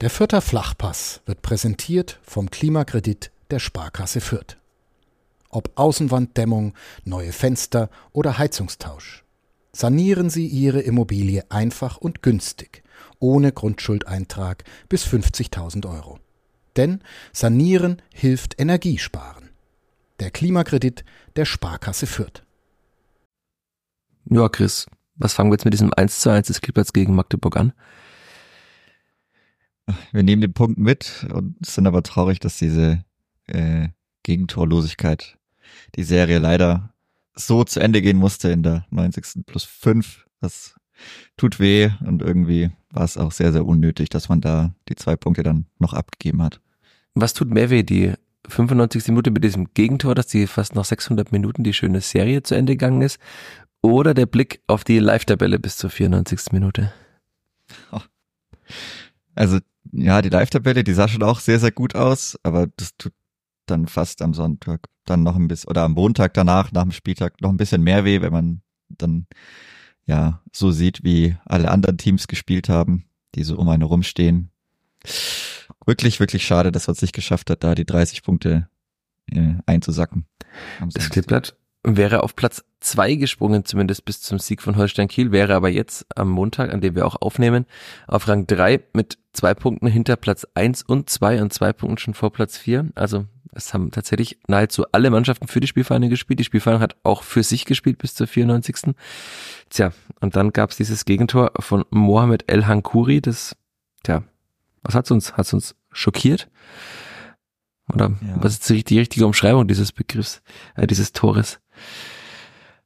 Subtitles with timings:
[0.00, 4.56] Der Fürther Flachpass wird präsentiert vom Klimakredit der Sparkasse Fürth.
[5.50, 6.72] Ob Außenwanddämmung,
[7.04, 9.24] neue Fenster oder Heizungstausch.
[9.72, 12.82] Sanieren Sie Ihre Immobilie einfach und günstig,
[13.18, 16.18] ohne Grundschuldeintrag bis 50.000 Euro.
[16.76, 17.02] Denn
[17.34, 19.50] Sanieren hilft Energiesparen.
[20.18, 21.04] Der Klimakredit
[21.36, 22.42] der Sparkasse Fürth.
[24.24, 24.86] Ja, Chris,
[25.16, 27.74] was fangen wir jetzt mit diesem 1 zu 1 des Clippers gegen Magdeburg an?
[30.12, 33.04] Wir nehmen den Punkt mit und sind aber traurig, dass diese
[33.46, 33.88] äh,
[34.22, 35.38] Gegentorlosigkeit
[35.96, 36.92] die Serie leider
[37.34, 39.46] so zu Ende gehen musste in der 90.
[39.46, 40.26] plus 5.
[40.40, 40.74] Das
[41.36, 45.16] tut weh und irgendwie war es auch sehr, sehr unnötig, dass man da die zwei
[45.16, 46.60] Punkte dann noch abgegeben hat.
[47.14, 48.14] Was tut mehr weh, die
[48.48, 49.08] 95.
[49.08, 52.74] Minute mit diesem Gegentor, dass die fast nach 600 Minuten die schöne Serie zu Ende
[52.74, 53.18] gegangen ist
[53.82, 56.52] oder der Blick auf die Live-Tabelle bis zur 94.
[56.52, 56.92] Minute?
[59.34, 59.58] Also
[59.92, 63.12] ja, die Live-Tabelle, die sah schon auch sehr, sehr gut aus, aber das tut
[63.66, 67.40] dann fast am Sonntag dann noch ein bisschen, oder am Montag danach, nach dem Spieltag,
[67.40, 69.26] noch ein bisschen mehr weh, wenn man dann
[70.06, 74.50] ja so sieht, wie alle anderen Teams gespielt haben, die so um einen rumstehen.
[75.86, 78.68] Wirklich, wirklich schade, dass man es nicht geschafft hat, da die 30 Punkte
[79.30, 80.26] äh, einzusacken.
[80.92, 85.54] Das Kleeblatt wäre auf Platz zwei gesprungen, zumindest bis zum Sieg von Holstein Kiel, wäre
[85.54, 87.66] aber jetzt am Montag, an dem wir auch aufnehmen,
[88.06, 92.14] auf Rang drei mit zwei Punkten hinter Platz eins und zwei und zwei Punkten schon
[92.14, 92.88] vor Platz vier.
[92.94, 96.38] Also es haben tatsächlich nahezu alle Mannschaften für die Spielvereine gespielt.
[96.38, 98.94] Die Spielvereine hat auch für sich gespielt bis zur 94.
[99.70, 103.56] Tja, und dann gab es dieses Gegentor von Mohamed El Hankouri, das,
[104.04, 104.22] tja,
[104.82, 105.36] was hat's uns?
[105.36, 106.48] Hat's uns schockiert?
[107.94, 108.42] Oder ja.
[108.42, 110.42] was ist die richtige Umschreibung dieses Begriffs,
[110.76, 111.60] äh, dieses Tores?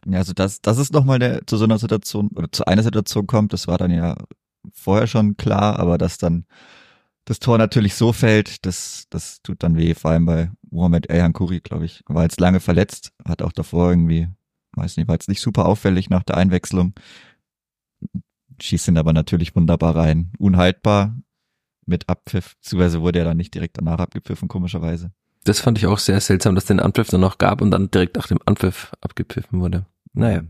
[0.07, 3.27] Ja, also dass, dass es nochmal der, zu so einer Situation oder zu einer Situation
[3.27, 4.17] kommt, das war dann ja
[4.73, 6.47] vorher schon klar, aber dass dann
[7.25, 11.33] das Tor natürlich so fällt, das, das tut dann weh, vor allem bei Mohamed El
[11.33, 12.03] Kuri, glaube ich.
[12.07, 14.29] War jetzt lange verletzt, hat auch davor irgendwie,
[14.73, 16.95] weiß nicht, war jetzt nicht super auffällig nach der Einwechslung.
[18.61, 20.33] Schießt ihn aber natürlich wunderbar rein.
[20.39, 21.17] Unhaltbar
[21.87, 25.11] mit Abpfiff, beziehungsweise wurde er dann nicht direkt danach abgepfiffen, komischerweise.
[25.45, 28.17] Das fand ich auch sehr seltsam, dass den Anpfiff dann noch gab und dann direkt
[28.17, 29.85] nach dem Anpfiff abgepfiffen wurde.
[30.15, 30.43] Naja.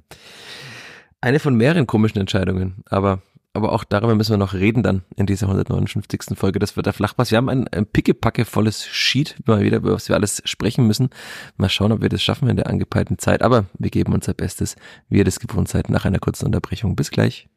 [1.21, 3.23] Eine von mehreren komischen Entscheidungen, aber,
[3.55, 6.39] aber auch darüber müssen wir noch reden dann in dieser 159.
[6.39, 6.59] Folge.
[6.59, 7.31] Das wird der Flachpass.
[7.31, 11.09] Wir haben ein, ein pickepacke volles Sheet, mal wieder, über was wir alles sprechen müssen.
[11.57, 14.77] Mal schauen, ob wir das schaffen in der angepeilten Zeit, aber wir geben unser Bestes,
[15.09, 16.95] wie ihr das gewohnt seid, nach einer kurzen Unterbrechung.
[16.95, 17.49] Bis gleich.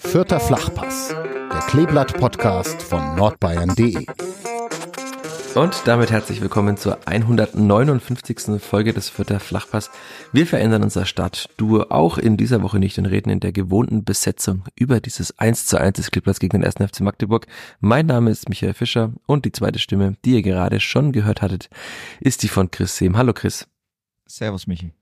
[0.00, 4.04] Vierter Flachpass, der Kleeblatt-Podcast von nordbayern.de.
[5.54, 8.60] Und damit herzlich willkommen zur 159.
[8.60, 9.90] Folge des Vierter Flachpass.
[10.30, 14.64] Wir verändern unser Startduo auch in dieser Woche nicht und reden in der gewohnten Besetzung
[14.74, 16.74] über dieses 1 zu 1 des Kleeblatts gegen den 1.
[16.74, 17.46] FC Magdeburg.
[17.80, 21.70] Mein Name ist Michael Fischer und die zweite Stimme, die ihr gerade schon gehört hattet,
[22.20, 23.16] ist die von Chris Sehm.
[23.16, 23.66] Hallo Chris.
[24.26, 24.92] Servus Michi.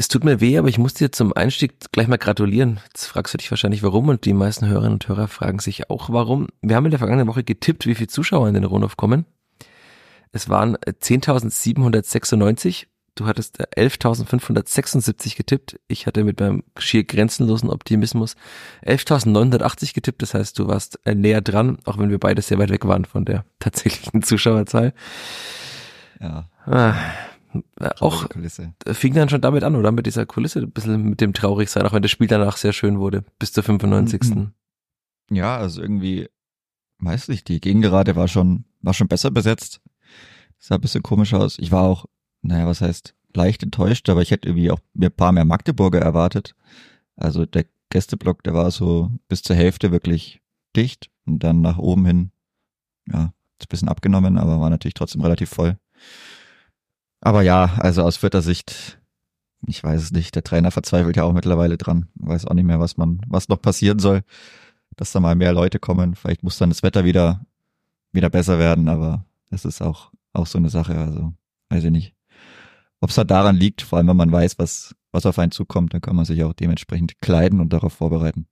[0.00, 2.80] Es tut mir weh, aber ich muss dir zum Einstieg gleich mal gratulieren.
[2.86, 6.08] Jetzt fragst du dich wahrscheinlich warum und die meisten Hörerinnen und Hörer fragen sich auch
[6.08, 6.46] warum.
[6.62, 9.26] Wir haben in der vergangenen Woche getippt, wie viele Zuschauer in den Rundhof kommen.
[10.32, 12.86] Es waren 10.796.
[13.14, 15.78] Du hattest 11.576 getippt.
[15.86, 18.36] Ich hatte mit meinem schier grenzenlosen Optimismus
[18.86, 20.22] 11.980 getippt.
[20.22, 23.04] Das heißt, du warst äh, näher dran, auch wenn wir beide sehr weit weg waren
[23.04, 24.94] von der tatsächlichen Zuschauerzahl.
[26.20, 26.48] Ja.
[26.64, 26.94] Ah,
[28.00, 28.74] auch Kulisse.
[28.86, 29.92] fing dann schon damit an, oder?
[29.92, 32.98] Mit dieser Kulisse, ein bisschen mit dem Traurigsein, auch wenn das Spiel danach sehr schön
[32.98, 34.22] wurde, bis zur 95.
[34.22, 34.52] Mhm.
[35.30, 36.28] Ja, also irgendwie,
[36.98, 39.80] weiß nicht, die Gegengerade war schon, war schon besser besetzt.
[40.58, 41.58] Sah ein bisschen komisch aus.
[41.58, 42.06] Ich war auch,
[42.42, 46.00] naja, was heißt, leicht enttäuscht, aber ich hätte irgendwie auch mir ein paar mehr Magdeburger
[46.00, 46.54] erwartet.
[47.16, 50.40] Also der Gästeblock, der war so bis zur Hälfte wirklich
[50.76, 52.30] dicht und dann nach oben hin,
[53.08, 55.76] ja, ist ein bisschen abgenommen, aber war natürlich trotzdem relativ voll.
[57.20, 58.98] Aber ja, also aus vierter Sicht,
[59.66, 62.08] ich weiß es nicht, der Trainer verzweifelt ja auch mittlerweile dran.
[62.14, 64.22] Weiß auch nicht mehr, was man, was noch passieren soll,
[64.96, 66.14] dass da mal mehr Leute kommen.
[66.14, 67.44] Vielleicht muss dann das Wetter wieder,
[68.12, 70.96] wieder besser werden, aber das ist auch, auch so eine Sache.
[70.96, 71.34] Also,
[71.68, 72.14] weiß ich nicht.
[73.00, 75.94] Ob es da daran liegt, vor allem wenn man weiß, was, was auf einen zukommt,
[75.94, 78.46] dann kann man sich auch dementsprechend kleiden und darauf vorbereiten.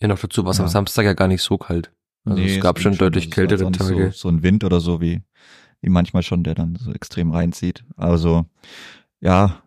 [0.00, 0.64] Ja, noch dazu war es ja.
[0.64, 1.92] am Samstag ja gar nicht so kalt.
[2.24, 4.12] Also nee, es gab schon deutlich kältere Tage.
[4.12, 5.22] So, so ein Wind oder so wie,
[5.80, 7.84] wie manchmal schon, der dann so extrem reinzieht.
[7.96, 8.46] Also,
[9.20, 9.62] ja,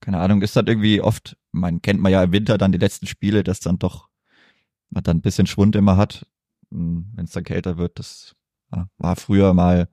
[0.00, 3.06] keine Ahnung, ist das irgendwie oft, man kennt man ja im Winter dann die letzten
[3.06, 4.08] Spiele, dass dann doch
[4.90, 6.26] man dann ein bisschen Schwund immer hat,
[6.70, 7.98] hm, wenn es dann kälter wird.
[7.98, 8.34] Das
[8.98, 9.88] war früher mal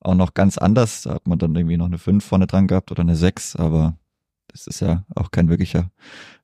[0.00, 1.02] auch noch ganz anders.
[1.02, 3.98] Da hat man dann irgendwie noch eine 5 vorne dran gehabt oder eine 6, aber
[4.48, 5.90] Das ist ja auch kein wirklicher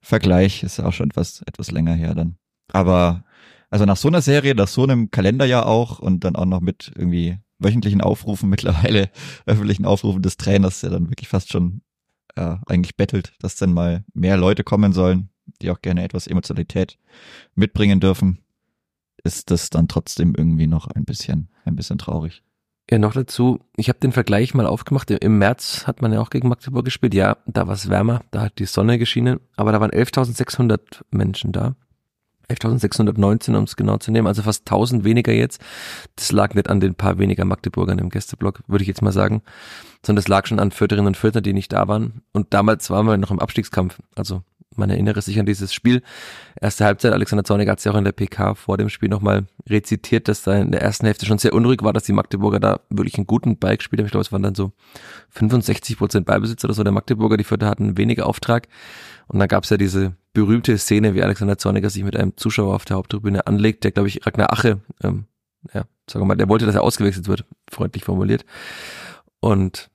[0.00, 2.36] Vergleich, ist ja auch schon etwas, etwas länger her dann.
[2.72, 3.24] Aber
[3.70, 6.92] also nach so einer Serie, nach so einem Kalenderjahr auch und dann auch noch mit
[6.96, 9.10] irgendwie wöchentlichen Aufrufen mittlerweile,
[9.46, 11.82] öffentlichen Aufrufen des Trainers, der dann wirklich fast schon
[12.36, 15.30] äh, eigentlich bettelt, dass dann mal mehr Leute kommen sollen,
[15.62, 16.98] die auch gerne etwas Emotionalität
[17.54, 18.38] mitbringen dürfen,
[19.22, 22.42] ist das dann trotzdem irgendwie noch ein bisschen, ein bisschen traurig.
[22.90, 25.12] Ja, noch dazu, ich habe den Vergleich mal aufgemacht.
[25.12, 27.14] Im März hat man ja auch gegen Magdeburg gespielt.
[27.14, 31.52] Ja, da war es wärmer, da hat die Sonne geschienen, aber da waren 11.600 Menschen
[31.52, 31.76] da.
[32.50, 35.60] 11.619, um es genau zu nehmen, also fast 1000 weniger jetzt.
[36.16, 39.42] Das lag nicht an den paar weniger Magdeburgern im Gästeblock, würde ich jetzt mal sagen,
[40.04, 42.22] sondern das lag schon an Förderinnen und Fördern, die nicht da waren.
[42.32, 43.98] Und damals waren wir noch im Abstiegskampf.
[44.14, 44.42] Also
[44.80, 46.02] man erinnere sich an dieses Spiel.
[46.60, 49.46] Erste Halbzeit, Alexander Zornig hat es ja auch in der PK vor dem Spiel nochmal
[49.68, 52.80] rezitiert, dass da in der ersten Hälfte schon sehr unruhig war, dass die Magdeburger da
[52.90, 54.06] wirklich einen guten Ball gespielt haben.
[54.06, 54.72] Ich glaube, es waren dann so
[55.30, 57.36] 65 Prozent Ballbesitz oder so der Magdeburger.
[57.36, 58.66] Die Vierter hatten weniger Auftrag.
[59.28, 62.74] Und dann gab es ja diese berühmte Szene, wie Alexander Zorniger sich mit einem Zuschauer
[62.74, 65.26] auf der Haupttribüne anlegt, der, glaube ich, Ragnar Ache, ähm,
[65.72, 68.44] ja, sagen wir mal, der wollte, dass er ausgewechselt wird, freundlich formuliert.
[69.40, 69.90] Und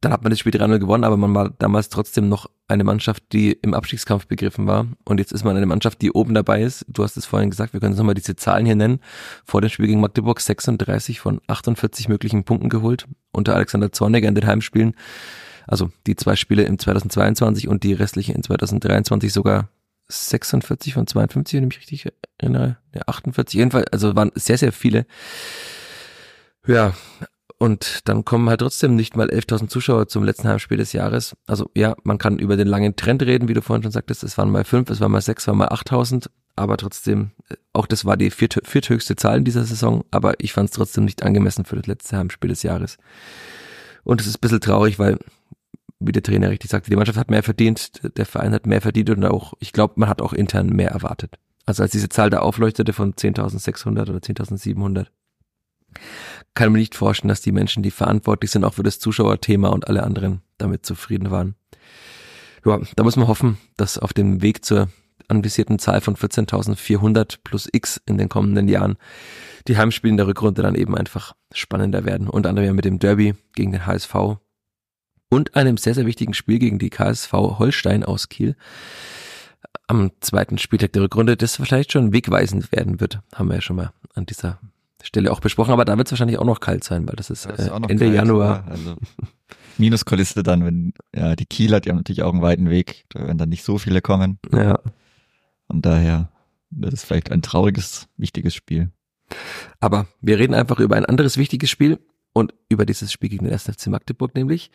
[0.00, 3.24] dann hat man das Spiel 3-0 gewonnen, aber man war damals trotzdem noch eine Mannschaft,
[3.32, 4.86] die im Abstiegskampf begriffen war.
[5.04, 6.84] Und jetzt ist man eine Mannschaft, die oben dabei ist.
[6.88, 9.00] Du hast es vorhin gesagt, wir können uns nochmal diese Zahlen hier nennen.
[9.44, 13.06] Vor dem Spiel gegen Magdeburg 36 von 48 möglichen Punkten geholt.
[13.32, 14.94] Unter Alexander Zorniger in den Heimspielen
[15.70, 19.68] also die zwei Spiele im 2022 und die restlichen in 2023 sogar
[20.08, 22.78] 46 von 52, wenn ich mich richtig erinnere.
[22.92, 25.06] Ja, 48, jedenfalls, also waren sehr, sehr viele.
[26.66, 26.94] Ja,
[27.62, 31.36] und dann kommen halt trotzdem nicht mal 11.000 Zuschauer zum letzten Heimspiel des Jahres.
[31.46, 34.24] Also ja, man kann über den langen Trend reden, wie du vorhin schon sagtest.
[34.24, 36.30] Es waren mal fünf, es waren mal sechs, es waren mal 8.000.
[36.56, 37.32] Aber trotzdem,
[37.74, 40.06] auch das war die viert, vierthöchste Zahl in dieser Saison.
[40.10, 42.96] Aber ich fand es trotzdem nicht angemessen für das letzte Heimspiel des Jahres.
[44.04, 45.18] Und es ist ein bisschen traurig, weil
[45.98, 49.10] wie der Trainer richtig sagte, die Mannschaft hat mehr verdient, der Verein hat mehr verdient
[49.10, 51.34] und auch, ich glaube, man hat auch intern mehr erwartet.
[51.66, 55.08] Also als diese Zahl da aufleuchtete von 10.600 oder 10.700,
[56.54, 59.88] kann man nicht vorstellen, dass die Menschen, die verantwortlich sind, auch für das Zuschauerthema und
[59.88, 61.54] alle anderen damit zufrieden waren.
[62.64, 64.88] Ja, da muss man hoffen, dass auf dem Weg zur
[65.28, 68.96] anvisierten Zahl von 14.400 plus X in den kommenden Jahren
[69.68, 72.28] die Heimspiele in der Rückrunde dann eben einfach spannender werden.
[72.28, 74.14] Unter anderem mit dem Derby gegen den HSV
[75.30, 78.56] und einem sehr, sehr wichtigen Spiel gegen die KSV Holstein aus Kiel
[79.86, 83.76] am zweiten Spieltag der Rückrunde, das vielleicht schon wegweisend werden wird, haben wir ja schon
[83.76, 84.60] mal an dieser
[85.02, 87.46] Stelle auch besprochen, aber da wird es wahrscheinlich auch noch kalt sein, weil das ist,
[87.46, 88.64] das ist äh, Ende kalt, Januar.
[88.68, 88.96] Also
[89.78, 93.38] Minuskulisse dann, wenn ja die Kieler, die haben natürlich auch einen weiten Weg, da werden
[93.38, 94.38] dann nicht so viele kommen.
[94.52, 94.78] Ja.
[95.68, 96.30] Und daher
[96.70, 98.90] wird es vielleicht ein trauriges, wichtiges Spiel.
[99.80, 101.98] Aber wir reden einfach über ein anderes wichtiges Spiel
[102.32, 103.64] und über dieses Spiel gegen den 1.
[103.64, 104.70] FC Magdeburg nämlich.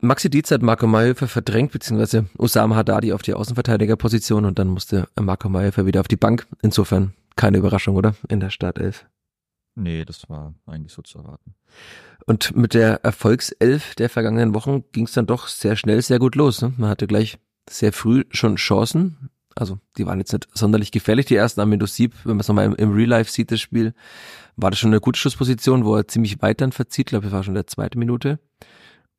[0.00, 5.08] Maxi Dietz hat Marco Mayhofer verdrängt, beziehungsweise Osama Haddadi auf die Außenverteidigerposition und dann musste
[5.20, 6.46] Marco Mayhofer wieder auf die Bank.
[6.62, 8.14] Insofern keine Überraschung, oder?
[8.28, 9.06] In der Startelf.
[9.74, 11.54] Nee, das war eigentlich so zu erwarten.
[12.26, 16.34] Und mit der Erfolgself der vergangenen Wochen ging es dann doch sehr schnell, sehr gut
[16.34, 16.60] los.
[16.60, 16.74] Ne?
[16.76, 17.38] Man hatte gleich
[17.70, 19.30] sehr früh schon Chancen.
[19.54, 22.66] Also die waren jetzt nicht sonderlich gefährlich, die ersten Amendo Sieb, wenn man es nochmal
[22.66, 23.94] im, im Real Life sieht, das Spiel,
[24.56, 27.32] war das schon eine gute Schussposition, wo er ziemlich weit dann verzieht, ich glaube, das
[27.32, 28.40] war schon der zweite Minute.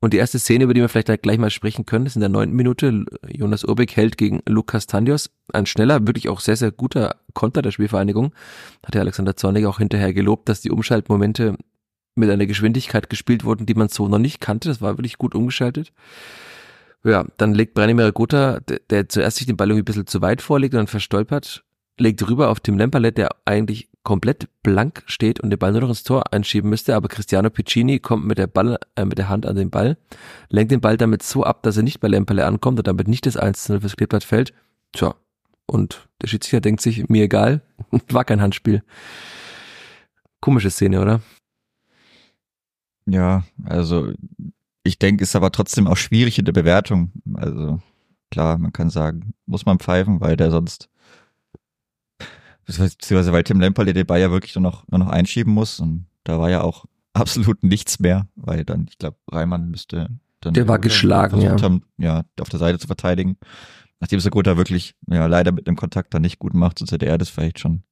[0.00, 2.30] Und die erste Szene, über die wir vielleicht gleich mal sprechen können, ist in der
[2.30, 3.04] neunten Minute.
[3.28, 5.30] Jonas Urbeck hält gegen Lukas Tandios.
[5.52, 8.32] Ein schneller, wirklich auch sehr, sehr guter Konter der Spielvereinigung.
[8.84, 11.56] Hat der Alexander Zornig auch hinterher gelobt, dass die Umschaltmomente
[12.14, 14.70] mit einer Geschwindigkeit gespielt wurden, die man so noch nicht kannte.
[14.70, 15.92] Das war wirklich gut umgeschaltet.
[17.04, 20.22] Ja, dann legt Branimir Gotha, der, der zuerst sich den Ball irgendwie ein bisschen zu
[20.22, 21.62] weit vorlegt und dann verstolpert,
[21.98, 25.88] legt rüber auf Tim Lemperlet, der eigentlich komplett blank steht und den Ball nur noch
[25.90, 29.46] ins Tor einschieben müsste, aber Cristiano Piccini kommt mit der Ball, äh, mit der Hand
[29.46, 29.98] an den Ball,
[30.48, 33.26] lenkt den Ball damit so ab, dass er nicht bei Lemperle ankommt und damit nicht
[33.26, 34.54] das 1-0 fürs Kleeblatt fällt.
[34.92, 35.14] Tja,
[35.66, 37.62] und der Schiedsrichter denkt sich, mir egal,
[38.08, 38.82] war kein Handspiel.
[40.40, 41.20] Komische Szene, oder?
[43.06, 44.12] Ja, also
[44.82, 47.12] ich denke, ist aber trotzdem auch schwierig in der Bewertung.
[47.34, 47.80] Also
[48.30, 50.88] klar, man kann sagen, muss man pfeifen, weil der sonst
[52.78, 56.06] beziehungsweise weil Tim Lemperle den Ball ja wirklich nur noch, nur noch einschieben muss und
[56.24, 60.08] da war ja auch absolut nichts mehr, weil dann, ich glaube, Reimann müsste
[60.40, 60.54] dann.
[60.54, 61.60] Der war geschlagen, ja.
[61.60, 63.36] Haben, ja, auf der Seite zu verteidigen.
[63.98, 67.18] Nachdem Sagota wirklich, ja, leider mit dem Kontakt dann nicht gut macht, sonst hätte er
[67.18, 67.82] das vielleicht schon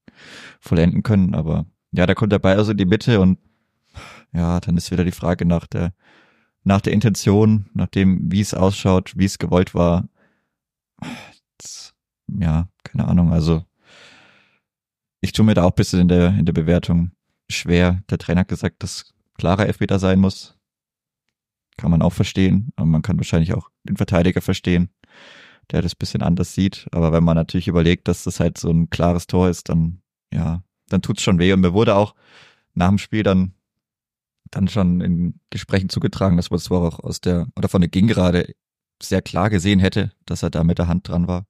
[0.61, 3.39] vollenden können, aber ja, da kommt der Ball also in die Mitte und
[4.33, 5.93] ja, dann ist wieder die Frage nach der,
[6.65, 10.09] nach der Intention, nach dem, wie es ausschaut, wie es gewollt war.
[12.29, 13.65] Ja, keine Ahnung, also
[15.21, 17.13] ich tue mir da auch ein bisschen in der, in der Bewertung
[17.51, 18.03] schwer.
[18.11, 20.57] Der Trainer hat gesagt, dass klarer Elfmeter sein muss.
[21.77, 22.73] kann man auch verstehen.
[22.77, 24.91] Aber man kann wahrscheinlich auch den Verteidiger verstehen,
[25.71, 26.87] der das bisschen anders sieht.
[26.93, 30.63] Aber wenn man natürlich überlegt, dass das halt so ein klares Tor ist, dann, ja,
[30.89, 31.53] dann tut's schon weh.
[31.53, 32.15] Und mir wurde auch
[32.75, 33.55] nach dem Spiel dann,
[34.51, 38.55] dann schon in Gesprächen zugetragen, dass man zwar auch aus der, oder von der Gegengerade
[39.01, 41.47] sehr klar gesehen hätte, dass er da mit der Hand dran war.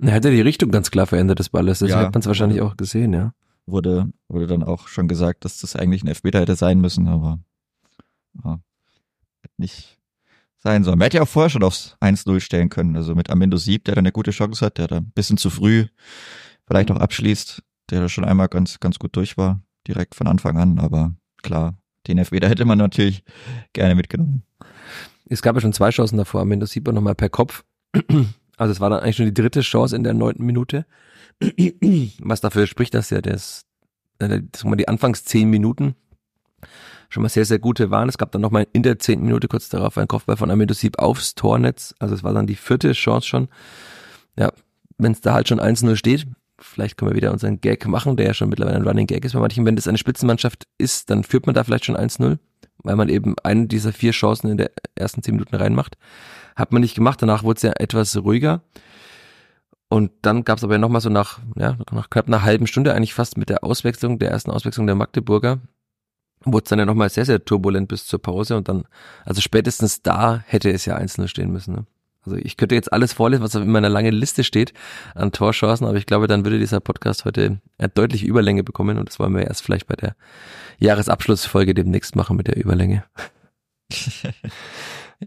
[0.00, 1.78] Er hätte die Richtung ganz klar verändert des Balles.
[1.78, 1.98] Das Ja.
[1.98, 3.32] hat man es wahrscheinlich auch gesehen, ja.
[3.66, 7.38] Wurde, wurde dann auch schon gesagt, dass das eigentlich ein Elfmeter hätte sein müssen, aber
[8.44, 8.60] ja,
[9.42, 9.98] hätte nicht
[10.58, 10.98] sein sollen.
[10.98, 12.96] Man hätte ja auch vorher schon aufs 1-0 stellen können.
[12.96, 15.48] Also mit Amendo Sieb, der da eine gute Chance hat, der da ein bisschen zu
[15.50, 15.86] früh
[16.66, 20.56] vielleicht auch abschließt, der da schon einmal ganz, ganz gut durch war, direkt von Anfang
[20.58, 20.78] an.
[20.78, 21.74] Aber klar,
[22.06, 23.22] den Elfmeter hätte man natürlich
[23.72, 24.42] gerne mitgenommen.
[25.26, 26.42] Es gab ja schon zwei Chancen davor.
[26.42, 27.64] Am Ende sieht man nochmal per Kopf.
[28.56, 30.86] Also es war dann eigentlich schon die dritte Chance in der neunten Minute.
[32.20, 33.64] Was dafür spricht, dass ja das,
[34.18, 35.94] äh, das mal die Anfangs zehn Minuten
[37.08, 38.08] schon mal sehr, sehr gute waren.
[38.08, 40.98] Es gab dann nochmal in der zehnten Minute kurz darauf einen Kopfball von Amendo Sieb
[40.98, 41.94] aufs Tornetz.
[41.98, 43.48] Also es war dann die vierte Chance schon.
[44.36, 44.52] Ja,
[44.98, 46.26] wenn es da halt schon 1-0 steht,
[46.58, 49.32] vielleicht können wir wieder unseren Gag machen, der ja schon mittlerweile ein Running Gag ist
[49.32, 49.64] bei manchen.
[49.64, 52.38] Wenn das eine Spitzenmannschaft ist, dann führt man da vielleicht schon 1-0,
[52.78, 55.96] weil man eben eine dieser vier Chancen in der ersten zehn Minuten reinmacht.
[56.56, 58.62] Hat man nicht gemacht, danach wurde es ja etwas ruhiger.
[59.88, 62.94] Und dann gab es aber ja nochmal so nach, ja, nach knapp einer halben Stunde,
[62.94, 65.60] eigentlich fast mit der Auswechslung, der ersten Auswechslung der Magdeburger,
[66.44, 68.84] wurde es dann ja nochmal sehr, sehr turbulent bis zur Pause und dann,
[69.24, 71.74] also spätestens da hätte es ja 1-0 stehen müssen.
[71.74, 71.86] Ne?
[72.22, 74.72] Also ich könnte jetzt alles vorlesen, was in meiner langen Liste steht
[75.14, 79.08] an Torchancen, aber ich glaube, dann würde dieser Podcast heute eine deutliche Überlänge bekommen und
[79.08, 80.16] das wollen wir erst vielleicht bei der
[80.78, 83.04] Jahresabschlussfolge demnächst machen mit der Überlänge.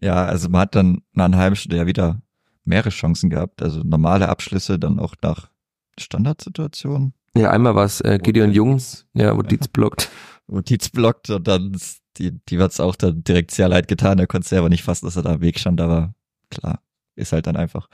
[0.01, 2.21] ja, also man hat dann nach einer halben Stunde ja wieder
[2.63, 3.61] mehrere Chancen gehabt.
[3.61, 5.49] Also normale Abschlüsse, dann auch nach
[5.97, 7.13] Standardsituationen.
[7.35, 10.09] Ja, einmal war es äh, Gideon Wo Jung, Dietz- ja, wo Dietz blockt.
[10.47, 11.77] Notiz blockt und dann
[12.17, 14.17] die, die hat's auch dann direkt sehr leid getan.
[14.17, 16.15] Er konnte selber nicht fassen, dass er da am Weg stand, aber
[16.49, 16.81] klar,
[17.15, 17.89] ist halt dann einfach,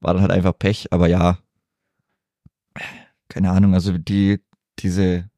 [0.00, 1.38] war dann halt einfach Pech, aber ja,
[3.28, 4.40] keine Ahnung, also die,
[4.78, 5.28] diese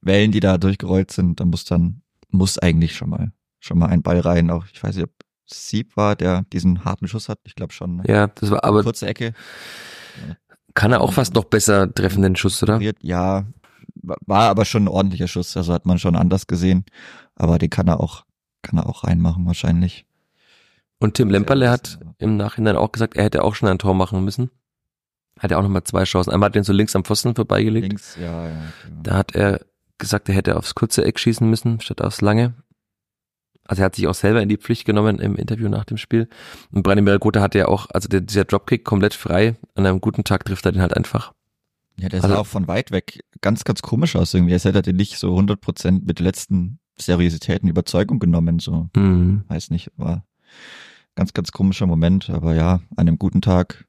[0.00, 4.02] Wellen, die da durchgerollt sind, da muss dann, muss eigentlich schon mal, schon mal ein
[4.02, 5.12] Ball rein, auch, ich weiß nicht, ob
[5.46, 7.96] Sieb war, der diesen harten Schuss hat, ich glaube schon.
[7.96, 8.04] Ne?
[8.06, 9.34] Ja, das war aber, Kurze Ecke.
[10.74, 12.80] kann er auch fast noch besser treffen, den Schuss, oder?
[13.00, 13.44] Ja,
[13.96, 16.84] wa- war aber schon ein ordentlicher Schuss, also hat man schon anders gesehen,
[17.34, 18.24] aber den kann er auch,
[18.62, 20.06] kann er auch reinmachen wahrscheinlich.
[20.98, 24.24] Und Tim Lemperle hat im Nachhinein auch gesagt, er hätte auch schon ein Tor machen
[24.24, 24.50] müssen.
[25.38, 26.32] Hat er auch nochmal zwei Chancen.
[26.32, 27.88] Einmal hat er den so links am Pfosten vorbeigelegt.
[27.88, 28.62] Links, ja, ja.
[28.84, 29.02] genau.
[29.02, 29.60] Da hat er
[29.98, 32.54] gesagt, er hätte aufs kurze Eck schießen müssen, statt aufs lange.
[33.66, 36.28] Also er hat sich auch selber in die Pflicht genommen im Interview nach dem Spiel.
[36.70, 39.56] Und Branimir Gotha hatte ja auch, also der, dieser Dropkick komplett frei.
[39.74, 41.32] An einem guten Tag trifft er den halt einfach.
[41.98, 44.52] Ja, der Also- sah auch von weit weg ganz, ganz komisch aus irgendwie.
[44.52, 48.88] Als hätte er den nicht so 100% mit der letzten Seriosität und Überzeugung genommen, so.
[48.96, 49.44] Mhm.
[49.48, 50.24] Weiß nicht, war
[51.14, 53.86] ganz, ganz komischer Moment, aber ja, an einem guten Tag,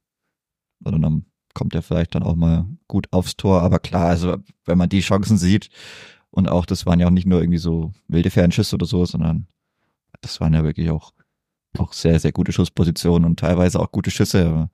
[0.86, 4.78] oder dann kommt er vielleicht dann auch mal gut aufs Tor, aber klar, also wenn
[4.78, 5.70] man die Chancen sieht
[6.30, 9.48] und auch, das waren ja auch nicht nur irgendwie so wilde Fernschüsse oder so, sondern
[10.26, 11.12] das waren ja wirklich auch,
[11.78, 14.70] auch sehr, sehr gute Schusspositionen und teilweise auch gute Schüsse, aber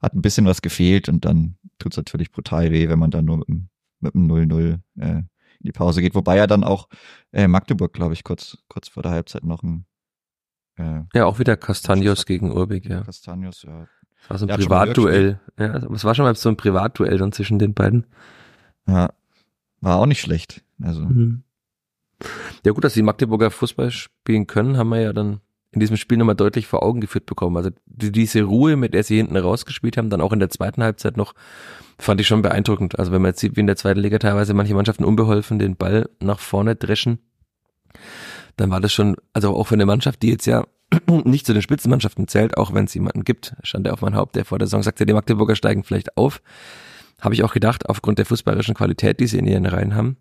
[0.00, 3.38] hat ein bisschen was gefehlt und dann tut's natürlich brutal weh, wenn man dann nur
[3.38, 3.68] mit dem,
[4.00, 5.28] mit dem 0-0 äh, in
[5.60, 6.88] die Pause geht, wobei ja dann auch
[7.32, 9.86] äh, Magdeburg, glaube ich, kurz, kurz vor der Halbzeit noch ein
[10.76, 13.00] äh, Ja, auch wieder Castanios gegen Urbig, ja.
[13.02, 13.86] Castanios, ja.
[14.20, 15.40] Das war so ein Der Privatduell.
[15.58, 18.06] Ja, es war schon mal so ein Privatduell dann zwischen den beiden.
[18.86, 19.10] Ja,
[19.80, 20.62] war auch nicht schlecht.
[20.82, 21.42] Also, Mhm.
[22.64, 25.40] Ja gut, dass die Magdeburger Fußball spielen können, haben wir ja dann
[25.72, 27.56] in diesem Spiel nochmal deutlich vor Augen geführt bekommen.
[27.56, 30.82] Also die, diese Ruhe, mit der sie hinten rausgespielt haben, dann auch in der zweiten
[30.82, 31.34] Halbzeit noch,
[31.98, 32.98] fand ich schon beeindruckend.
[32.98, 35.76] Also wenn man jetzt sieht, wie in der zweiten Liga teilweise manche Mannschaften unbeholfen den
[35.76, 37.18] Ball nach vorne dreschen,
[38.56, 40.64] dann war das schon, also auch für eine Mannschaft, die jetzt ja
[41.24, 44.34] nicht zu den Spitzenmannschaften zählt, auch wenn es jemanden gibt, stand er auf mein Haupt,
[44.36, 46.40] der vor der Saison sagte, die Magdeburger steigen vielleicht auf.
[47.20, 50.16] Habe ich auch gedacht, aufgrund der fußballerischen Qualität, die sie in ihren Reihen haben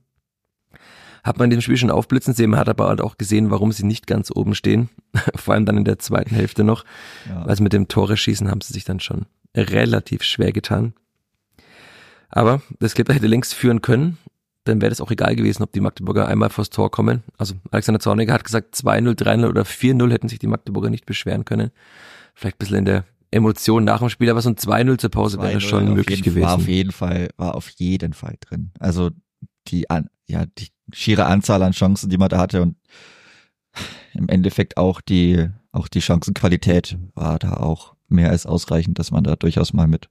[1.26, 3.72] hat man in dem Spiel schon aufblitzen sehen, man hat aber halt auch gesehen, warum
[3.72, 4.90] sie nicht ganz oben stehen.
[5.36, 6.86] Vor allem dann in der zweiten Hälfte noch.
[7.28, 7.42] ja.
[7.44, 10.94] Also mit dem Tore schießen haben sie sich dann schon relativ schwer getan.
[12.30, 14.18] Aber das Clipper hätte längst führen können.
[14.66, 17.24] Dann wäre das auch egal gewesen, ob die Magdeburger einmal vors Tor kommen.
[17.38, 21.46] Also Alexander Zorniger hat gesagt, 2-0, 3-0 oder 4-0 hätten sich die Magdeburger nicht beschweren
[21.46, 21.72] können.
[22.34, 25.40] Vielleicht ein bisschen in der Emotion nach dem Spiel, aber so ein 2-0 zur Pause
[25.40, 26.72] wäre 2-0 schon möglich jeden, War auf gewesen.
[26.72, 28.72] jeden Fall, war auf jeden Fall drin.
[28.80, 29.12] Also
[29.68, 29.86] die,
[30.28, 32.76] ja, die schiere Anzahl an Chancen, die man da hatte und
[34.14, 39.24] im Endeffekt auch die, auch die Chancenqualität war da auch mehr als ausreichend, dass man
[39.24, 40.10] da durchaus mal mit,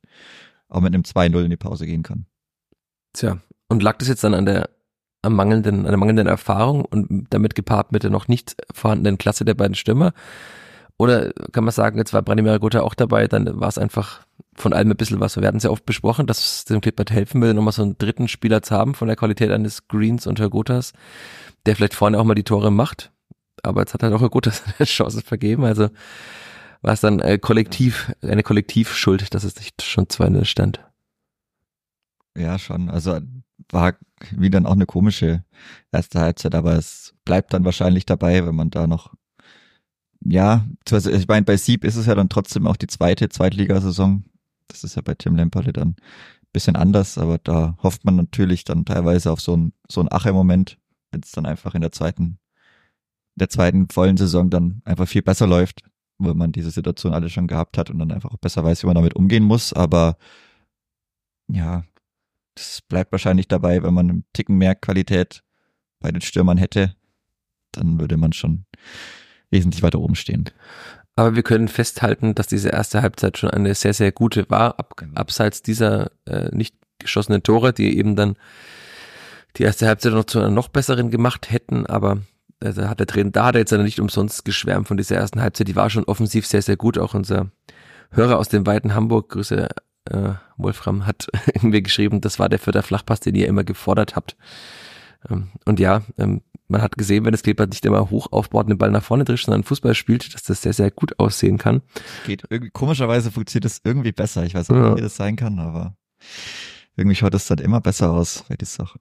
[0.68, 2.26] auch mit einem 2-0 in die Pause gehen kann.
[3.12, 3.38] Tja,
[3.68, 4.68] und lag das jetzt dann an der
[5.22, 9.54] am mangelnden, einer mangelnden Erfahrung und damit gepaart mit der noch nicht vorhandenen Klasse der
[9.54, 10.12] beiden Stürmer?
[10.96, 14.24] Oder kann man sagen, jetzt war Branimir Gotha auch dabei, dann war es einfach
[14.54, 15.36] von allem ein bisschen was.
[15.36, 17.98] Wir hatten es ja oft besprochen, dass es dem Clippert helfen würde, nochmal so einen
[17.98, 20.92] dritten Spieler zu haben von der Qualität eines Greens und Gotas,
[21.66, 23.10] der vielleicht vorne auch mal die Tore macht.
[23.62, 25.64] Aber jetzt hat halt auch Gotas eine Chance vergeben.
[25.64, 25.88] Also
[26.82, 30.80] war es dann äh, kollektiv, eine Kollektivschuld, dass es nicht schon 2-0 stand.
[32.36, 32.90] Ja, schon.
[32.90, 33.20] Also
[33.70, 33.94] war
[34.30, 35.44] wie dann auch eine komische
[35.92, 39.14] erste Halbzeit, aber es bleibt dann wahrscheinlich dabei, wenn man da noch
[40.24, 44.24] ja, ich meine, bei Sieb ist es ja dann trotzdem auch die zweite Zweitligasaison.
[44.68, 45.96] Das ist ja bei Tim Lemperle dann ein
[46.52, 50.78] bisschen anders, aber da hofft man natürlich dann teilweise auf so ein, so ein Ache-Moment,
[51.10, 52.38] wenn es dann einfach in der zweiten,
[53.34, 55.82] der zweiten vollen Saison dann einfach viel besser läuft,
[56.18, 58.86] weil man diese Situation alle schon gehabt hat und dann einfach auch besser weiß, wie
[58.86, 59.74] man damit umgehen muss.
[59.74, 60.16] Aber
[61.48, 61.84] ja,
[62.54, 65.42] das bleibt wahrscheinlich dabei, wenn man einen Ticken mehr Qualität
[66.00, 66.94] bei den Stürmern hätte,
[67.72, 68.64] dann würde man schon
[69.54, 70.50] wesentlich weiter oben stehen.
[71.16, 74.96] Aber wir können festhalten, dass diese erste Halbzeit schon eine sehr, sehr gute war, ab,
[74.96, 75.14] genau.
[75.14, 78.36] abseits dieser äh, nicht geschossenen Tore, die eben dann
[79.56, 82.18] die erste Halbzeit noch zu einer noch besseren gemacht hätten, aber
[82.60, 85.68] da hat der Trainer, da hat er jetzt nicht umsonst geschwärmt von dieser ersten Halbzeit,
[85.68, 86.98] die war schon offensiv sehr, sehr gut.
[86.98, 87.50] Auch unser
[88.10, 89.68] Hörer aus dem weiten Hamburg, Grüße
[90.10, 94.36] äh, Wolfram, hat irgendwie geschrieben, das war der vierte Flachpass, den ihr immer gefordert habt.
[95.28, 98.70] Ähm, und ja, ähm, man hat gesehen, wenn das Kleeblatt nicht immer hoch aufbaut und
[98.70, 101.82] den Ball nach vorne drischt, sondern Fußball spielt, dass das sehr, sehr gut aussehen kann.
[102.26, 104.44] Geht irgendwie, komischerweise funktioniert das irgendwie besser.
[104.44, 104.96] Ich weiß nicht, ja.
[104.96, 105.96] wie das sein kann, aber
[106.96, 108.96] irgendwie schaut es dann immer besser aus, weil die es auch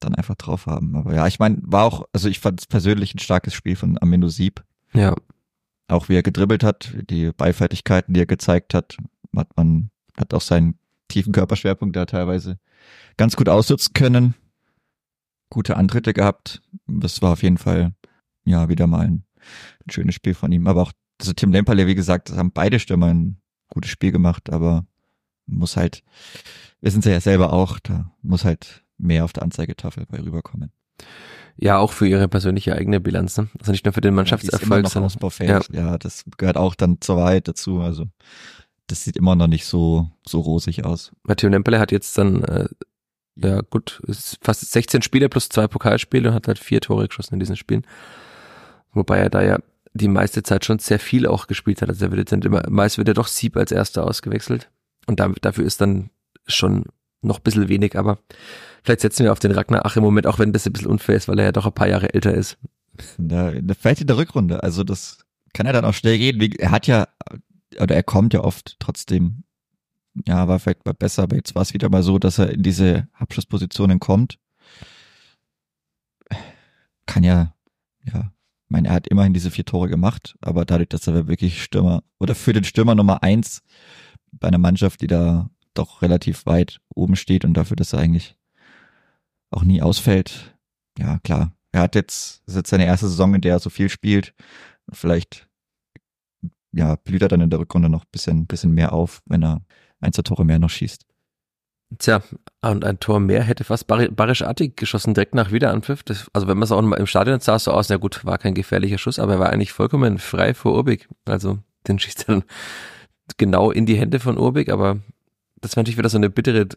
[0.00, 0.94] dann einfach drauf haben.
[0.96, 3.98] Aber ja, ich meine, war auch, also ich fand es persönlich ein starkes Spiel von
[4.00, 4.62] Amino Sieb.
[4.92, 5.14] Ja.
[5.88, 8.96] Auch wie er gedribbelt hat, die Beifertigkeiten, die er gezeigt hat,
[9.34, 12.58] hat man, hat auch seinen tiefen Körperschwerpunkt da teilweise
[13.16, 14.34] ganz gut ausnutzen können
[15.50, 16.62] gute Antritte gehabt.
[16.86, 17.94] Das war auf jeden Fall,
[18.44, 19.24] ja, wieder mal ein,
[19.86, 20.66] ein schönes Spiel von ihm.
[20.66, 24.50] Aber auch, also Tim Lemperle, wie gesagt, das haben beide Stürmer ein gutes Spiel gemacht,
[24.50, 24.86] aber
[25.46, 26.02] muss halt,
[26.80, 30.72] wir sind ja selber auch, da muss halt mehr auf der Anzeigetafel bei rüberkommen.
[31.56, 33.48] Ja, auch für ihre persönliche eigene Bilanz, ne?
[33.58, 35.60] Also nicht nur für den Mannschaftserfolg, ja, sondern ja.
[35.72, 37.80] ja, das gehört auch dann zur Wahrheit dazu.
[37.80, 38.06] Also
[38.86, 41.10] das sieht immer noch nicht so so rosig aus.
[41.24, 42.68] Matteo Lemperle hat jetzt dann äh,
[43.42, 47.34] ja gut, ist fast 16 Spiele plus zwei Pokalspiele und hat halt vier Tore geschossen
[47.34, 47.86] in diesen Spielen.
[48.92, 49.58] Wobei er da ja
[49.94, 51.88] die meiste Zeit schon sehr viel auch gespielt hat.
[51.88, 54.70] Also er wird jetzt immer, meist wird er doch Sieb als erster ausgewechselt.
[55.06, 56.10] Und damit, dafür ist dann
[56.46, 56.84] schon
[57.22, 58.18] noch ein bisschen wenig, aber
[58.82, 61.16] vielleicht setzen wir auf den Ragnar Ach im Moment, auch wenn das ein bisschen unfair
[61.16, 62.58] ist, weil er ja doch ein paar Jahre älter ist.
[63.18, 64.62] Ja, vielleicht in der Rückrunde.
[64.62, 65.18] Also das
[65.52, 66.40] kann er dann auch schnell gehen.
[66.58, 67.08] Er hat ja,
[67.80, 69.44] oder er kommt ja oft trotzdem
[70.26, 72.62] ja, war vielleicht mal besser, aber jetzt war es wieder mal so, dass er in
[72.62, 74.38] diese Abschlusspositionen kommt.
[77.06, 77.54] Kann ja,
[78.04, 78.32] ja,
[78.68, 82.02] ich meine, er hat immerhin diese vier Tore gemacht, aber dadurch, dass er wirklich Stürmer
[82.18, 83.62] oder für den Stürmer Nummer eins
[84.32, 88.36] bei einer Mannschaft, die da doch relativ weit oben steht und dafür, dass er eigentlich
[89.50, 90.54] auch nie ausfällt,
[90.98, 91.52] ja klar.
[91.72, 94.34] Er hat jetzt, ist jetzt seine erste Saison, in der er so viel spielt.
[94.90, 95.48] Vielleicht
[96.72, 99.62] ja, blüht er dann in der Rückrunde noch ein bisschen, bisschen mehr auf, wenn er
[100.00, 101.04] ein, zwei Tore mehr noch schießt.
[101.96, 102.22] Tja,
[102.60, 106.02] und ein Tor mehr hätte fast Barisch Artig geschossen, direkt nach Wiederanpfiff.
[106.02, 108.36] Das, also wenn man es auch mal im Stadion sah, so aus, na gut, war
[108.36, 111.08] kein gefährlicher Schuss, aber er war eigentlich vollkommen frei vor Urbig.
[111.24, 112.44] Also den schießt er dann
[113.38, 114.98] genau in die Hände von Urbig, aber
[115.60, 116.68] das wäre natürlich wieder so eine bittere,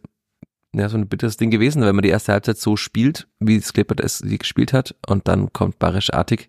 [0.74, 3.74] ja, so ein bitteres Ding gewesen, wenn man die erste Halbzeit so spielt, wie es
[3.74, 6.48] Klippert es gespielt hat, und dann kommt Barisch Artig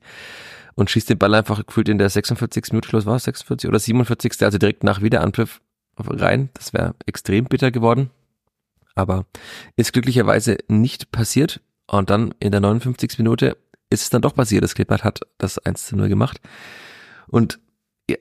[0.77, 2.67] und schießt den Ball einfach gefühlt in der 46.
[2.71, 4.43] Minute, Schluss war es 46 oder 47.
[4.43, 5.61] Also direkt nach Wiederanpfiff
[5.97, 6.51] rein.
[6.55, 8.11] Das wäre extrem bitter geworden.
[8.95, 9.27] Aber
[9.77, 11.61] ist glücklicherweise nicht passiert.
[11.87, 13.19] Und dann in der 59.
[13.19, 13.57] Minute
[13.91, 14.65] ist es dann doch passiert.
[14.65, 16.41] Das Klippert hat das 1 zu 0 gemacht.
[17.29, 17.59] Und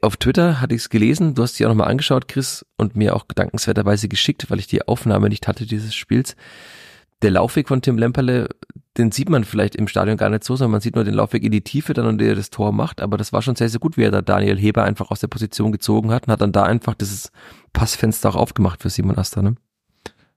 [0.01, 3.15] auf Twitter hatte ich es gelesen, du hast dich auch nochmal angeschaut, Chris, und mir
[3.15, 6.35] auch gedankenswerterweise geschickt, weil ich die Aufnahme nicht hatte dieses Spiels.
[7.21, 8.49] Der Laufweg von Tim Lemperle
[8.97, 11.43] den sieht man vielleicht im Stadion gar nicht so, sondern man sieht nur den Laufweg
[11.43, 12.99] in die Tiefe dann und der das Tor macht.
[12.99, 15.27] Aber das war schon sehr, sehr gut, wie er da Daniel Heber einfach aus der
[15.27, 17.31] Position gezogen hat und hat dann da einfach dieses
[17.71, 19.55] Passfenster auch aufgemacht für Simon Asta, ne?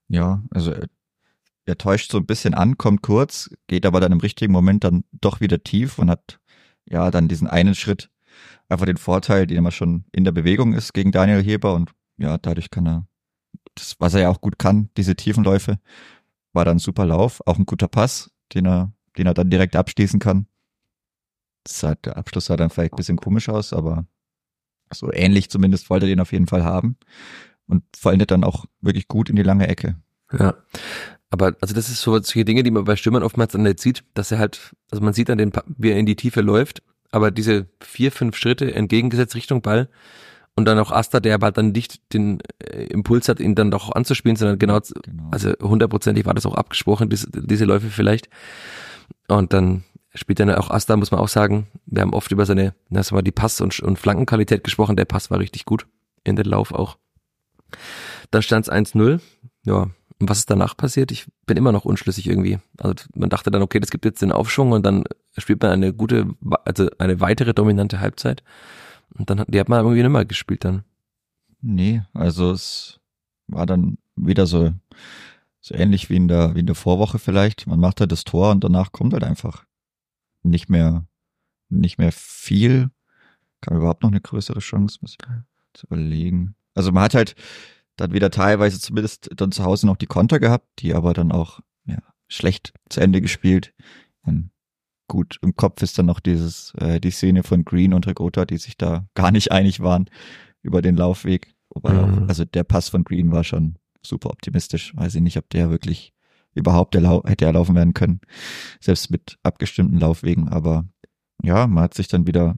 [0.09, 0.73] Ja, also
[1.67, 5.05] er täuscht so ein bisschen an, kommt kurz, geht aber dann im richtigen Moment dann
[5.13, 6.39] doch wieder tief und hat
[6.89, 8.11] ja dann diesen einen Schritt
[8.69, 12.39] einfach den Vorteil, den er schon in der Bewegung ist gegen Daniel Heber und ja,
[12.39, 13.07] dadurch kann er
[13.75, 15.79] das, was er ja auch gut kann, diese Tiefenläufe,
[16.55, 19.77] war dann ein super Lauf, auch ein guter Pass, den er, den er dann direkt
[19.77, 20.47] abschließen kann.
[21.83, 24.07] Hat, der Abschluss sah dann vielleicht ein bisschen komisch aus, aber
[24.93, 26.97] so ähnlich zumindest wollte er den auf jeden Fall haben
[27.67, 29.97] und vollendet dann auch wirklich gut in die lange Ecke.
[30.33, 30.55] Ja.
[31.31, 34.31] Aber also das ist so solche Dinge, die man bei Stürmern oftmals nicht sieht, dass
[34.31, 37.67] er halt, also man sieht dann, den, wie er in die Tiefe läuft, aber diese
[37.81, 39.89] vier, fünf Schritte entgegengesetzt Richtung Ball
[40.57, 43.93] und dann auch Asta, der aber dann nicht den äh, Impuls hat, ihn dann doch
[43.93, 45.29] anzuspielen, sondern genau, genau.
[45.31, 48.29] also hundertprozentig war das auch abgesprochen, diese, diese Läufe vielleicht.
[49.27, 51.67] Und dann spielt dann auch Asta, muss man auch sagen.
[51.87, 54.97] Wir haben oft über seine, das war die Pass- und, und Flankenqualität gesprochen.
[54.97, 55.87] Der Pass war richtig gut
[56.23, 56.99] in den Lauf auch.
[58.31, 59.21] Dann stand es 1-0.
[59.67, 59.91] Ja,
[60.21, 61.11] und was ist danach passiert?
[61.11, 62.59] Ich bin immer noch unschlüssig irgendwie.
[62.79, 65.05] Also man dachte dann, okay, das gibt jetzt den Aufschwung und dann
[65.37, 66.29] spielt man eine gute,
[66.65, 68.45] also eine weitere dominante Halbzeit.
[69.17, 70.85] Und dann hat, die hat man irgendwie nicht mehr gespielt dann.
[71.61, 73.01] Nee, also es
[73.47, 74.73] war dann wieder so,
[75.61, 77.67] so ähnlich wie in der, wie in der Vorwoche vielleicht.
[77.67, 79.65] Man macht halt das Tor und danach kommt halt einfach
[80.43, 81.07] nicht mehr,
[81.69, 82.91] nicht mehr viel.
[83.61, 85.27] Kam überhaupt noch eine größere Chance, muss ich
[85.73, 86.55] zu überlegen.
[86.75, 87.35] Also man hat halt
[87.97, 91.61] dann wieder teilweise zumindest dann zu Hause noch die Konter gehabt, die aber dann auch
[91.87, 93.73] ja, schlecht zu Ende gespielt.
[94.23, 94.51] Und
[95.09, 98.59] gut, im Kopf ist dann noch dieses, äh, die Szene von Green und Regota, die
[98.59, 100.09] sich da gar nicht einig waren
[100.63, 101.55] über den Laufweg.
[101.83, 102.27] Mhm.
[102.29, 104.95] also der Pass von Green war schon super optimistisch.
[104.97, 106.13] Weiß ich nicht, ob der wirklich
[106.55, 108.21] überhaupt hätte erlaufen werden können.
[108.81, 110.49] Selbst mit abgestimmten Laufwegen.
[110.49, 110.85] Aber
[111.43, 112.57] ja, man hat sich dann wieder,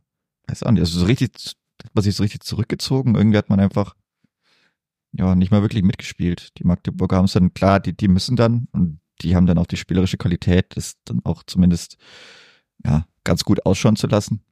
[0.48, 3.14] weiß auch nicht, also so richtig, hat man sich so richtig zurückgezogen.
[3.14, 3.96] Irgendwie hat man einfach,
[5.12, 6.59] ja, nicht mal wirklich mitgespielt.
[6.59, 9.66] Die Magdeburger haben es dann, klar, die, die müssen dann und die haben dann auch
[9.66, 11.96] die spielerische Qualität, das dann auch zumindest,
[12.85, 14.42] ja, ganz gut ausschauen zu lassen.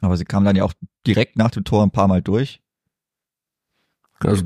[0.00, 0.74] Aber sie kamen dann ja auch
[1.06, 2.60] direkt nach dem Tor ein paar Mal durch.
[4.20, 4.44] Also,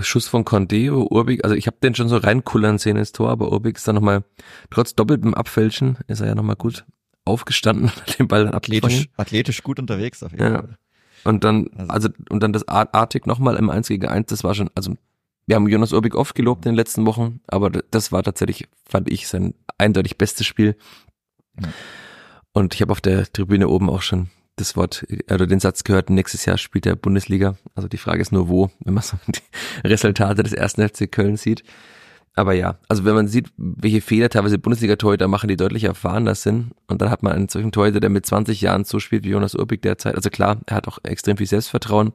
[0.00, 3.50] Schuss von Condeo, Urbig, also ich habe den schon so reinkullern sehen ins Tor, aber
[3.50, 4.24] Urbig ist dann nochmal,
[4.70, 6.84] trotz doppeltem Abfälschen, ist er ja nochmal gut
[7.24, 10.58] aufgestanden, hat den Ball dann athletisch, athletisch gut unterwegs auf jeden ja.
[10.58, 10.78] Fall.
[11.24, 14.54] Und dann, also, also und dann das Artig nochmal im 1 gegen 1, das war
[14.54, 14.94] schon, also
[15.46, 19.10] wir haben Jonas Urbig oft gelobt in den letzten Wochen, aber das war tatsächlich, fand
[19.10, 20.76] ich, sein eindeutig bestes Spiel.
[21.60, 21.68] Ja.
[22.52, 26.10] Und ich habe auf der Tribüne oben auch schon das Wort oder den Satz gehört,
[26.10, 27.56] nächstes Jahr spielt er Bundesliga.
[27.74, 31.36] Also die Frage ist nur wo, wenn man so die Resultate des ersten FC Köln
[31.36, 31.62] sieht.
[32.38, 36.72] Aber ja, also wenn man sieht, welche Fehler teilweise Bundesliga-Torhüter machen, die deutlich erfahrener sind,
[36.86, 39.54] und dann hat man einen solchen Torhüter, der mit 20 Jahren so spielt wie Jonas
[39.54, 40.16] Urbig derzeit.
[40.16, 42.12] Also klar, er hat auch extrem viel Selbstvertrauen,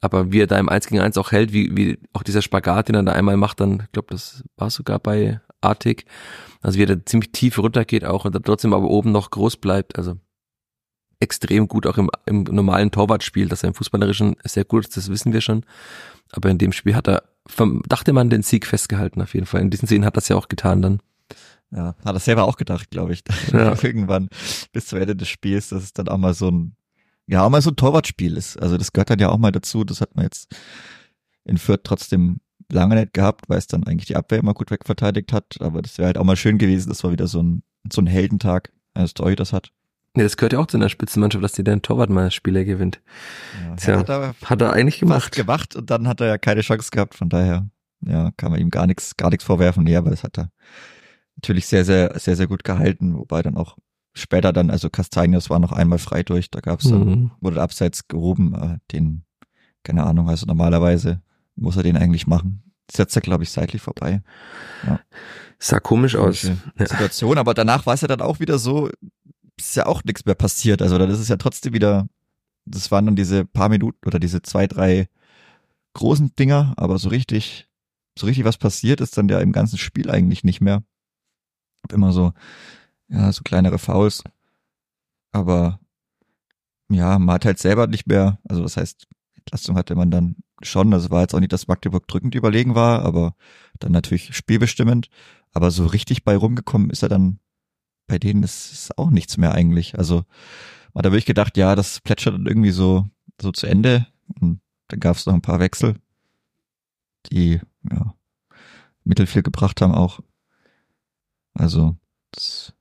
[0.00, 2.88] aber wie er da im 1 gegen 1 auch hält, wie, wie auch dieser Spagat,
[2.88, 6.04] den er da einmal macht, dann, ich glaube, das war sogar bei Artig,
[6.60, 9.56] also wie er da ziemlich tief runtergeht auch und dann trotzdem aber oben noch groß
[9.56, 10.16] bleibt, also
[11.20, 15.10] extrem gut auch im, im normalen Torwartspiel, dass er im Fußballerischen sehr gut ist, das
[15.10, 15.64] wissen wir schon.
[16.30, 17.24] Aber in dem Spiel hat er,
[17.86, 19.62] dachte man, den Sieg festgehalten auf jeden Fall.
[19.62, 21.00] In diesen Szenen hat er es ja auch getan dann.
[21.70, 23.22] Ja, hat er selber auch gedacht, glaube ich.
[23.52, 23.74] Ja.
[23.82, 24.28] Irgendwann
[24.72, 26.76] bis zum Ende des Spiels, dass es dann auch mal so ein,
[27.28, 28.60] ja, auch mal so ein Torwartspiel ist.
[28.60, 29.84] Also das gehört dann ja auch mal dazu.
[29.84, 30.54] Das hat man jetzt
[31.44, 32.40] in Fürth trotzdem
[32.72, 35.56] lange nicht gehabt, weil es dann eigentlich die Abwehr immer gut wegverteidigt hat.
[35.60, 36.88] Aber das wäre halt auch mal schön gewesen.
[36.88, 37.62] Das war wieder so ein,
[37.92, 39.70] so ein Heldentag eines Torhüters hat.
[40.14, 43.00] Nee, das gehört ja auch zu einer Spitzenmannschaft, dass die den Torwart mal Spieler gewinnt.
[43.62, 45.32] Ja, Tja, hat, er, hat er eigentlich gemacht.
[45.36, 47.68] gemacht und dann hat er ja keine Chance gehabt, von daher,
[48.00, 49.84] ja, kann man ihm gar nichts, gar nichts vorwerfen.
[49.84, 50.50] Nee, aber das hat er
[51.36, 53.76] natürlich sehr, sehr, sehr, sehr gut gehalten, wobei dann auch
[54.18, 57.30] später dann, also Castanios war noch einmal frei durch, da gab's dann, mhm.
[57.40, 59.24] wurde Abseits gehoben, äh, den,
[59.82, 61.22] keine Ahnung, also normalerweise
[61.56, 62.62] muss er den eigentlich machen.
[62.90, 64.22] Setzt er, glaube ich, seitlich vorbei.
[64.86, 65.00] Ja.
[65.58, 66.50] Sah komisch aus.
[66.76, 67.40] Situation, ja.
[67.40, 68.88] aber danach war es ja dann auch wieder so,
[69.58, 70.80] ist ja auch nichts mehr passiert.
[70.80, 72.06] Also dann ist es ja trotzdem wieder,
[72.64, 75.08] das waren dann diese paar Minuten oder diese zwei, drei
[75.94, 77.68] großen Dinger, aber so richtig,
[78.18, 80.82] so richtig was passiert ist dann ja im ganzen Spiel eigentlich nicht mehr.
[81.92, 82.32] Immer so,
[83.08, 84.24] ja, so kleinere Fouls.
[85.32, 85.80] Aber
[86.88, 90.92] ja, man hat halt selber nicht mehr, also was heißt, Entlastung hatte man dann schon,
[90.92, 93.34] also war jetzt auch nicht, dass Magdeburg drückend überlegen war, aber
[93.78, 95.08] dann natürlich spielbestimmend.
[95.52, 97.40] Aber so richtig bei rumgekommen ist er dann
[98.08, 99.96] bei denen ist es auch nichts mehr eigentlich.
[99.98, 100.24] Also
[100.94, 103.06] da habe ich gedacht, ja, das plätschert dann irgendwie so,
[103.40, 104.08] so zu Ende.
[104.40, 105.94] Und dann gab es noch ein paar Wechsel,
[107.30, 108.14] die ja
[109.04, 110.20] mittelfiel gebracht haben auch.
[111.54, 111.96] Also
[112.32, 112.74] das ist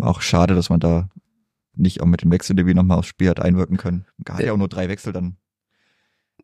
[0.00, 1.08] auch schade, dass man da
[1.74, 4.06] nicht auch mit dem Wechsel irgendwie nochmal aufs Spiel hat einwirken können.
[4.24, 5.36] Gar ja auch nur drei Wechsel dann.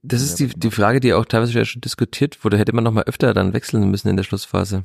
[0.02, 2.58] Das ist die, die Frage, die auch teilweise schon diskutiert wurde.
[2.58, 4.84] Hätte man noch mal öfter dann wechseln müssen in der Schlussphase?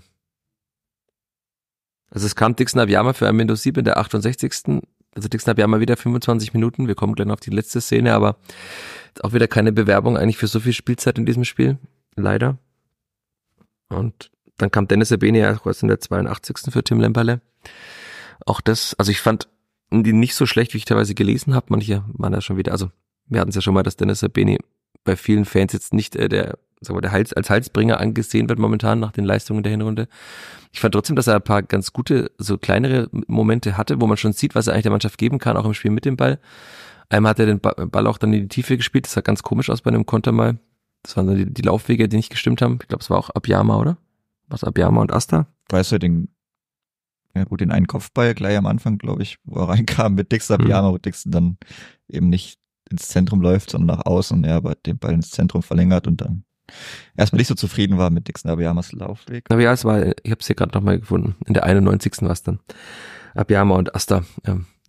[2.10, 4.82] Also es kam Dixon Abiyama für Amendo Sieb in der 68.
[5.14, 6.88] Also Dixon Abiyama wieder 25 Minuten.
[6.88, 8.38] Wir kommen gleich noch auf die letzte Szene, aber
[9.22, 11.78] auch wieder keine Bewerbung eigentlich für so viel Spielzeit in diesem Spiel.
[12.16, 12.58] Leider.
[13.90, 16.72] Und dann kam Dennis Abeni ja kurz in der 82.
[16.72, 17.42] für Tim Lemperle.
[18.46, 19.48] Auch das, also ich fand
[19.92, 21.68] die nicht so schlecht, wie ich teilweise gelesen habe.
[21.70, 22.92] Manche waren ja schon wieder, also
[23.28, 24.58] wir hatten es ja schon mal, dass Dennis Abeni
[25.04, 28.60] bei vielen Fans jetzt nicht äh, der sagen wir, der Hals, als Halsbringer angesehen wird
[28.60, 30.08] momentan nach den Leistungen der Hinrunde.
[30.72, 34.18] Ich fand trotzdem, dass er ein paar ganz gute, so kleinere Momente hatte, wo man
[34.18, 36.40] schon sieht, was er eigentlich der Mannschaft geben kann, auch im Spiel mit dem Ball.
[37.10, 39.70] Einmal hat er den Ball auch dann in die Tiefe gespielt, das sah ganz komisch
[39.70, 40.58] aus bei einem Konter mal.
[41.04, 42.80] Das waren dann die, die Laufwege, die nicht gestimmt haben.
[42.82, 43.98] Ich glaube, es war auch Abiyama, oder?
[44.48, 45.48] Was Abiyama und Asta?
[45.70, 46.30] Weißt du, den,
[47.36, 50.52] ja gut, den einen Kopfball gleich am Anfang, glaube ich, wo er reinkam mit Dix
[50.52, 50.94] Abiyama, mhm.
[50.94, 51.58] wo Dixon dann
[52.08, 55.64] eben nicht ins Zentrum läuft, sondern nach außen und er aber den Ball ins Zentrum
[55.64, 56.44] verlängert und dann
[57.16, 59.46] erstmal nicht so zufrieden war mit Dixon Abiyamas Laufweg.
[59.50, 61.36] Aber ja, es war, ich habe es hier gerade nochmal gefunden.
[61.46, 62.22] In der 91.
[62.22, 62.60] war es dann.
[63.34, 64.24] Abiyama und Asta.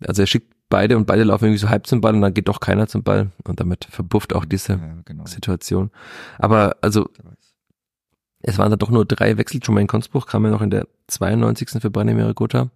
[0.05, 2.47] Also er schickt beide und beide laufen irgendwie so halb zum Ball und dann geht
[2.47, 5.25] doch keiner zum Ball und damit verbufft auch diese ja, genau.
[5.25, 5.91] Situation.
[6.39, 7.09] Aber also
[8.43, 9.61] es waren da doch nur drei Wechsel.
[9.63, 11.81] Jermaine Konsbruch kam ja noch in der 92.
[11.81, 12.69] für Branimir Gotha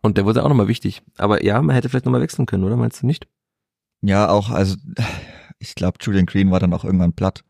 [0.00, 1.02] und der wurde auch nochmal wichtig.
[1.16, 3.28] Aber ja, man hätte vielleicht nochmal wechseln können, oder meinst du nicht?
[4.00, 4.76] Ja, auch, also
[5.58, 7.44] ich glaube, Julian Green war dann auch irgendwann platt.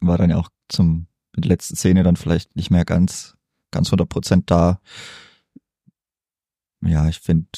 [0.00, 3.36] War dann ja auch zum mit der letzten Szene dann vielleicht nicht mehr ganz,
[3.70, 4.80] ganz 100 Prozent da.
[6.82, 7.48] Ja, ich finde,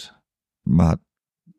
[0.64, 1.00] man hat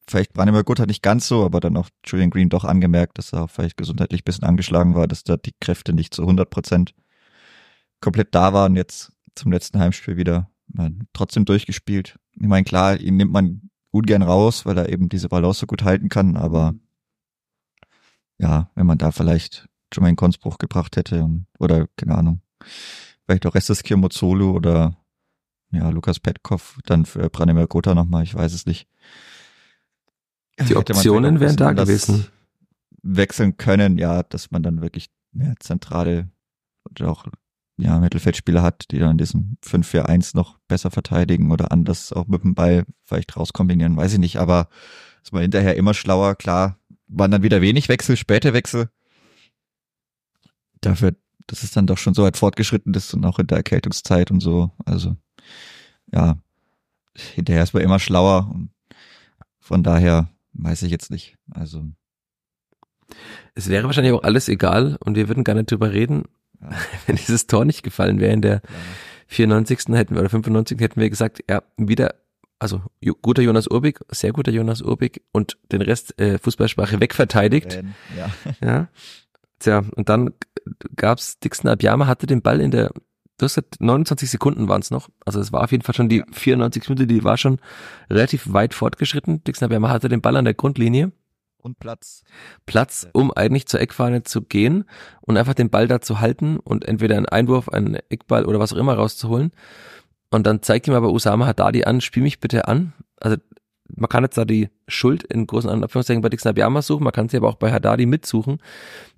[0.08, 3.34] vielleicht Branimir Gut hat nicht ganz so, aber dann auch Julian Green doch angemerkt, dass
[3.34, 6.94] er vielleicht gesundheitlich bisschen angeschlagen war, dass da die Kräfte nicht zu 100 Prozent
[8.04, 8.76] komplett da waren.
[8.76, 12.20] Jetzt zum letzten Heimspiel wieder man, trotzdem durchgespielt.
[12.34, 15.66] Ich meine, klar, ihn nimmt man gut gern raus, weil er eben diese Balance so
[15.68, 16.74] gut halten kann, aber
[18.40, 22.42] ja, wenn man da vielleicht schon mal einen Konspruch gebracht hätte und, oder keine Ahnung,
[23.26, 24.98] vielleicht auch Restes Kirmozolu oder
[25.72, 28.88] ja, Lukas Petkov dann für Branimir Gotha nochmal, ich weiß es nicht.
[30.68, 32.28] Die Optionen wären da gewesen.
[33.02, 36.30] Wechseln können, ja, dass man dann wirklich mehr zentrale
[36.84, 37.28] und auch
[37.78, 42.56] ja, Mittelfeldspieler hat, die dann diesen 5-4-1 noch besser verteidigen oder anders auch mit dem
[42.56, 44.70] Ball vielleicht rauskombinieren, weiß ich nicht, aber
[45.24, 48.90] ist man hinterher immer schlauer, klar, waren dann wieder wenig Wechsel, späte Wechsel.
[50.82, 51.16] Dafür,
[51.48, 54.42] dass es dann doch schon so weit fortgeschritten ist und auch in der Erkältungszeit und
[54.42, 55.16] so, also
[56.12, 56.38] ja,
[57.16, 58.70] hinterher ist man immer schlauer und
[59.60, 61.90] von daher weiß ich jetzt nicht, also
[63.56, 66.26] es wäre wahrscheinlich auch alles egal und wir würden gar nicht drüber reden,
[67.08, 68.62] wenn dieses Tor nicht gefallen wäre in der
[69.28, 69.90] 94.
[69.90, 70.80] hätten wir oder 95.
[70.80, 72.16] hätten wir gesagt, ja, wieder,
[72.60, 72.82] also
[73.22, 77.84] guter Jonas Urbig, sehr guter Jonas Urbig und den Rest äh, Fußballsprache wegverteidigt.
[78.18, 78.30] Ja.
[78.62, 78.88] ja.
[79.60, 80.34] Tja, und dann
[80.96, 82.92] gab's Dixon Abiyama hatte den Ball in der
[83.38, 85.10] du hast gesagt, 29 Sekunden waren es noch.
[85.26, 87.60] Also es war auf jeden Fall schon die 94 Minute, die war schon
[88.10, 89.44] relativ weit fortgeschritten.
[89.44, 91.12] Dixon Abiyama hatte den Ball an der Grundlinie
[91.64, 92.24] und Platz.
[92.66, 94.86] Platz, um eigentlich zur Eckfahne zu gehen
[95.22, 98.74] und einfach den Ball da zu halten und entweder einen Einwurf, einen Eckball oder was
[98.74, 99.52] auch immer rauszuholen.
[100.30, 102.94] Und dann zeigt ihm aber Usama Haddadi an, spiel mich bitte an.
[103.20, 103.38] Also
[103.96, 107.30] man kann jetzt da die Schuld in großen Anführungszeichen bei Dixon Abiyama suchen, man kann
[107.30, 108.58] sie aber auch bei Haddadi mitsuchen,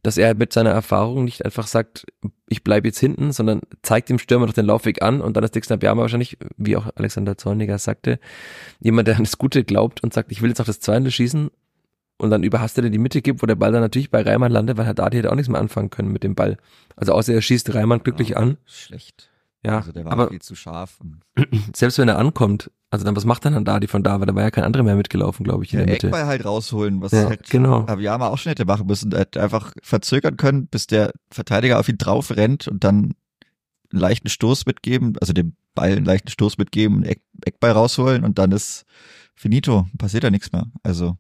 [0.04, 2.06] dass er mit seiner Erfahrung nicht einfach sagt,
[2.48, 5.56] ich bleibe jetzt hinten, sondern zeigt dem Stürmer doch den Laufweg an und dann ist
[5.56, 8.20] Dixon Abiyama wahrscheinlich, wie auch Alexander Zorniger sagte,
[8.80, 11.50] jemand, der an das Gute glaubt und sagt, ich will jetzt auch das Zweite schießen
[12.18, 14.78] und dann überhastet er die Mitte gibt, wo der Ball dann natürlich bei Reimann landet,
[14.78, 16.58] weil Haddadi hätte auch nichts mehr anfangen können mit dem Ball.
[16.96, 18.58] Also außer er schießt Reimann glücklich ja, an.
[18.66, 19.30] Schlecht.
[19.66, 21.00] Ja, also der war aber viel zu scharf.
[21.76, 24.44] selbst wenn er ankommt, also dann was macht dann Haddadi von da, weil da war
[24.44, 26.08] ja kein anderer mehr mitgelaufen, glaube ich, in der, der Mitte.
[26.08, 27.86] Eckball halt rausholen, was ja, halt genau.
[27.86, 29.12] Abiyama auch schon hätte machen müssen.
[29.12, 33.16] Er hätte einfach verzögern können, bis der Verteidiger auf ihn drauf rennt und dann
[33.92, 38.24] einen leichten Stoß mitgeben, also dem Ball einen leichten Stoß mitgeben, einen Eck, Eckball rausholen
[38.24, 38.86] und dann ist
[39.36, 40.68] finito, passiert ja nichts mehr.
[40.84, 41.18] Also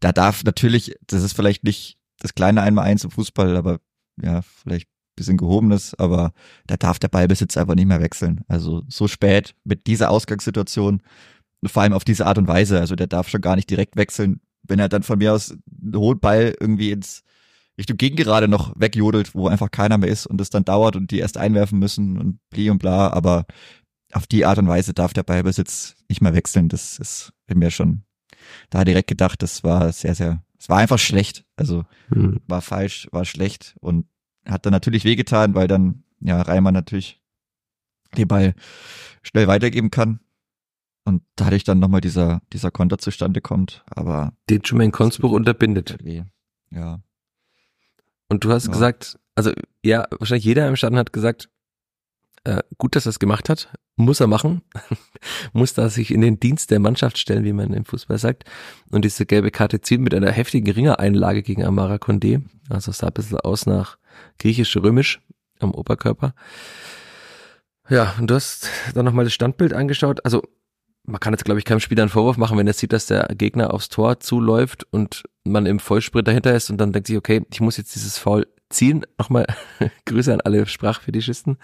[0.00, 3.80] da darf natürlich, das ist vielleicht nicht das kleine Einmal-Eins im Fußball, aber
[4.22, 6.32] ja, vielleicht bisschen gehobenes, aber
[6.66, 8.42] da darf der Ballbesitz einfach nicht mehr wechseln.
[8.48, 11.02] Also so spät mit dieser Ausgangssituation,
[11.64, 14.40] vor allem auf diese Art und Weise, also der darf schon gar nicht direkt wechseln.
[14.62, 17.22] Wenn er dann von mir aus einen hohen Ball irgendwie ins
[17.78, 21.18] Richtung Gegengerade noch wegjodelt, wo einfach keiner mehr ist und es dann dauert und die
[21.18, 23.46] erst einwerfen müssen und bli und bla, aber
[24.12, 26.68] auf die Art und Weise darf der Ballbesitz nicht mehr wechseln.
[26.68, 28.02] Das ist mir schon
[28.70, 31.44] da direkt gedacht, das war sehr, sehr, es war einfach schlecht.
[31.56, 32.40] Also mhm.
[32.46, 34.06] war falsch, war schlecht und
[34.46, 37.20] hat dann natürlich wehgetan, weil dann ja Reimann natürlich
[38.16, 38.54] den Ball
[39.22, 40.20] schnell weitergeben kann
[41.04, 43.84] und dadurch dann nochmal dieser, dieser Konter zustande kommt.
[43.86, 45.98] Aber den Jermaine Konsburg unterbindet.
[45.98, 46.26] Halt
[46.70, 47.00] ja.
[48.28, 48.72] Und du hast ja.
[48.72, 49.52] gesagt, also
[49.84, 51.48] ja, wahrscheinlich jeder im Stadion hat gesagt,
[52.46, 53.68] äh, gut, dass er es gemacht hat.
[53.96, 54.62] Muss er machen.
[55.52, 58.44] Muss da sich in den Dienst der Mannschaft stellen, wie man im Fußball sagt.
[58.90, 62.42] Und diese gelbe Karte zielt mit einer heftigen Ringereinlage gegen Amara Condé.
[62.68, 63.98] Also es sah ein bisschen aus nach
[64.38, 65.20] griechisch-römisch
[65.58, 66.34] am Oberkörper.
[67.88, 70.24] Ja, und du hast dann nochmal das Standbild angeschaut.
[70.24, 70.42] Also
[71.04, 73.26] man kann jetzt, glaube ich, keinem Spieler einen Vorwurf machen, wenn er sieht, dass der
[73.36, 77.44] Gegner aufs Tor zuläuft und man im Vollsprint dahinter ist und dann denkt sich, okay,
[77.50, 79.04] ich muss jetzt dieses Foul ziehen.
[79.18, 79.46] Nochmal
[80.06, 81.58] Grüße an alle Sprachfetischisten.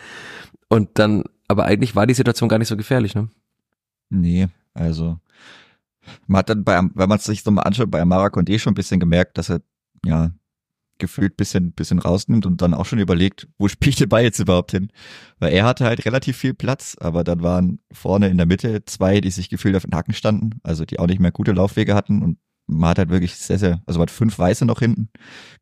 [0.69, 3.29] Und dann, aber eigentlich war die Situation gar nicht so gefährlich, ne?
[4.11, 5.19] Nee, also
[6.27, 8.73] man hat dann bei, wenn man es sich so mal anschaut, bei Amara Condé schon
[8.73, 9.62] ein bisschen gemerkt, dass er
[10.05, 10.33] ja
[10.99, 14.71] gefühlt bisschen, bisschen rausnimmt und dann auch schon überlegt, wo spielt der Ball jetzt überhaupt
[14.71, 14.88] hin?
[15.38, 19.21] Weil er hatte halt relativ viel Platz, aber dann waren vorne in der Mitte zwei,
[19.21, 22.23] die sich gefühlt auf den Hacken standen, also die auch nicht mehr gute Laufwege hatten
[22.23, 25.09] und man hat halt wirklich sehr, sehr, also man hat fünf Weiße noch hinten.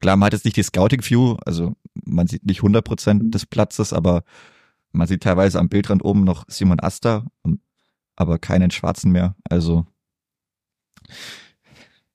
[0.00, 3.46] Klar, man hat jetzt nicht die Scouting View, also man sieht nicht 100 Prozent des
[3.46, 4.22] Platzes, aber
[4.92, 7.60] man sieht teilweise am Bildrand oben noch Simon Asta und
[8.16, 9.34] aber keinen Schwarzen mehr.
[9.48, 9.86] Also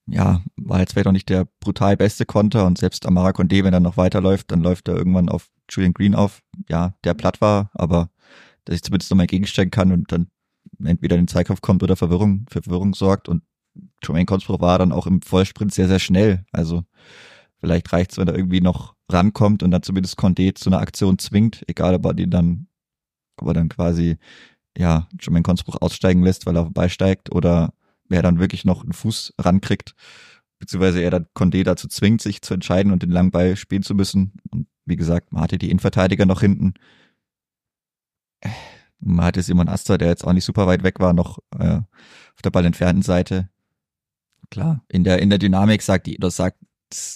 [0.06, 3.74] ja, war jetzt vielleicht auch nicht der brutal beste Konter und selbst Amara Condé, wenn
[3.74, 6.42] er noch weiterläuft, dann läuft er irgendwann auf Julian Green auf.
[6.68, 8.10] Ja, der platt war, aber
[8.64, 10.28] dass ich zumindest nochmal gegenstellen kann und dann
[10.84, 13.42] entweder in den Zweikampf kommt oder Verwirrung, Verwirrung sorgt und
[14.02, 16.44] Jermaine Consbro war dann auch im Vollsprint sehr, sehr schnell.
[16.52, 16.84] Also
[17.60, 21.64] vielleicht reicht's, wenn er irgendwie noch rankommt und dann zumindest Condé zu einer Aktion zwingt,
[21.68, 22.68] egal ob er den dann,
[23.36, 24.18] ob er dann quasi,
[24.76, 27.72] ja, Jermaine Consbro aussteigen lässt, weil er vorbeisteigt oder
[28.08, 29.94] wer dann wirklich noch einen Fuß rankriegt,
[30.58, 33.94] beziehungsweise er dann Condé dazu zwingt, sich zu entscheiden und den langen Ball spielen zu
[33.94, 34.32] müssen.
[34.50, 36.74] Und wie gesagt, man hatte die Innenverteidiger noch hinten.
[38.98, 42.42] Man hatte Simon Asta, der jetzt auch nicht super weit weg war, noch äh, auf
[42.42, 43.48] der ballentfernten Seite.
[44.50, 46.58] Klar, in der, in der Dynamik sagt, das sagt,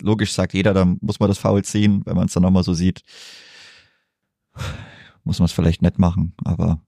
[0.02, 2.74] logisch sagt jeder, dann muss man das Foul ziehen, wenn man es dann nochmal so
[2.74, 3.02] sieht.
[5.24, 6.80] Muss man es vielleicht nett machen, aber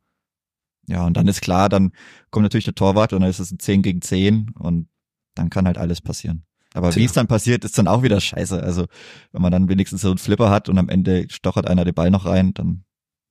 [0.88, 1.92] ja, und dann ist klar, dann
[2.30, 4.88] kommt natürlich der Torwart und dann ist es ein 10 gegen 10 und
[5.34, 6.44] dann kann halt alles passieren.
[6.74, 7.00] Aber Tja.
[7.00, 8.60] wie es dann passiert, ist dann auch wieder scheiße.
[8.62, 8.86] Also,
[9.30, 12.10] wenn man dann wenigstens so einen Flipper hat und am Ende stochert einer den Ball
[12.10, 12.84] noch rein, dann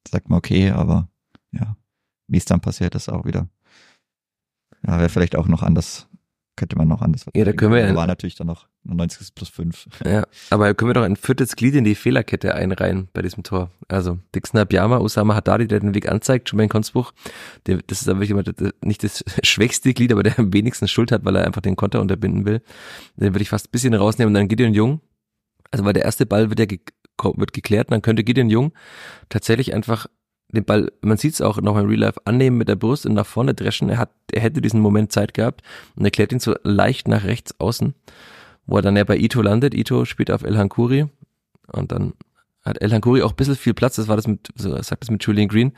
[0.08, 1.10] sagt man okay, aber
[1.52, 1.76] ja,
[2.28, 3.50] wie es dann passiert, ist auch wieder,
[4.86, 6.08] ja, wäre vielleicht auch noch anders
[6.56, 7.26] könnte man noch anders.
[7.34, 7.96] Ja, da können wir ja.
[7.96, 9.88] War natürlich dann noch 90 plus 5.
[10.06, 13.72] Ja, aber können wir doch ein viertes Glied in die Fehlerkette einreihen bei diesem Tor.
[13.88, 17.14] Also Dixon Abiyama, Usama Haddadi, der den Weg anzeigt, Jermaine Konsbuch,
[17.68, 21.26] der, das ist aber wirklich nicht das schwächste Glied, aber der am wenigsten Schuld hat,
[21.26, 22.62] weil er einfach den Konter unterbinden will.
[23.16, 25.02] Den würde ich fast ein bisschen rausnehmen und dann Gideon Jung.
[25.72, 26.80] Also weil der erste Ball wird ja ge
[27.24, 28.74] wird geklärt, dann könnte Gideon Jung
[29.30, 30.08] tatsächlich einfach
[30.52, 33.14] den Ball, man sieht es auch noch im Real Life, annehmen mit der Brust und
[33.14, 33.90] nach vorne dreschen.
[33.90, 35.62] Er hat, er hätte diesen Moment Zeit gehabt
[35.96, 37.94] und erklärt ihn so leicht nach rechts außen,
[38.66, 39.74] wo er dann ja bei Ito landet.
[39.74, 41.08] Ito spielt auf El Hankuri
[41.72, 42.14] und dann
[42.64, 43.96] hat El Hankuri auch ein bisschen viel Platz.
[43.96, 45.74] Das war das mit, so sagt das mit Julian Green,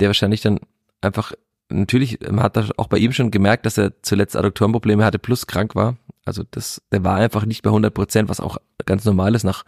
[0.00, 0.60] der wahrscheinlich dann
[1.00, 1.32] einfach,
[1.68, 5.46] natürlich, man hat da auch bei ihm schon gemerkt, dass er zuletzt Adduktorenprobleme hatte plus
[5.46, 5.96] krank war.
[6.24, 9.64] Also das, der war einfach nicht bei 100 Prozent, was auch ganz normal ist nach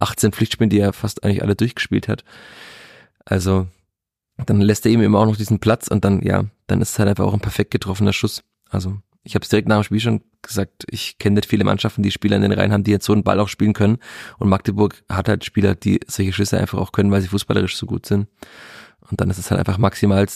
[0.00, 2.24] 18 Pflichtspielen, die er fast eigentlich alle durchgespielt hat.
[3.26, 3.66] Also
[4.46, 6.98] dann lässt er ihm eben auch noch diesen Platz und dann, ja, dann ist es
[6.98, 8.44] halt einfach auch ein perfekt getroffener Schuss.
[8.70, 12.02] Also ich habe es direkt nach dem Spiel schon gesagt, ich kenne nicht viele Mannschaften,
[12.02, 13.98] die Spieler in den Reihen haben, die jetzt so einen Ball auch spielen können.
[14.38, 17.86] Und Magdeburg hat halt Spieler, die solche Schüsse einfach auch können, weil sie fußballerisch so
[17.86, 18.28] gut sind.
[19.10, 20.26] Und dann ist es halt einfach maximal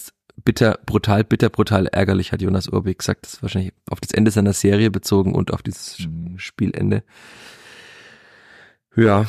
[0.45, 3.25] bitter, brutal, bitter, brutal ärgerlich, hat Jonas Urbig gesagt.
[3.25, 6.39] Das ist wahrscheinlich auf das Ende seiner Serie bezogen und auf dieses mhm.
[6.39, 7.03] Spielende.
[8.97, 9.27] Ja,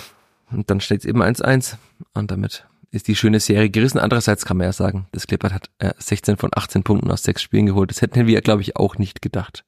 [0.51, 1.77] und dann steht es eben 1-1
[2.13, 3.97] und damit ist die schöne Serie gerissen.
[3.97, 7.41] Andererseits kann man ja sagen, das Klippert hat äh, 16 von 18 Punkten aus sechs
[7.41, 7.89] Spielen geholt.
[7.89, 9.65] Das hätten wir, glaube ich, auch nicht gedacht,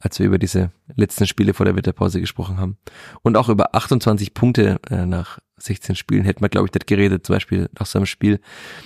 [0.00, 2.78] als wir über diese letzten Spiele vor der Winterpause gesprochen haben.
[3.22, 7.26] Und auch über 28 Punkte äh, nach 16 Spielen hätten wir, glaube ich, nicht geredet.
[7.26, 8.40] Zum Beispiel nach so einem Spiel.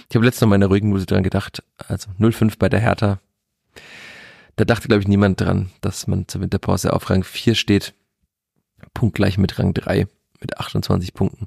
[0.09, 1.63] Ich habe letztens noch mal in der ruhigen Musik dran gedacht.
[1.77, 3.21] Also 0-5 bei der Hertha.
[4.57, 7.95] Da dachte, glaube ich, niemand dran, dass man zur Winterpause auf Rang 4 steht.
[8.95, 10.09] Punktgleich mit Rang 3
[10.41, 11.47] mit 28 Punkten.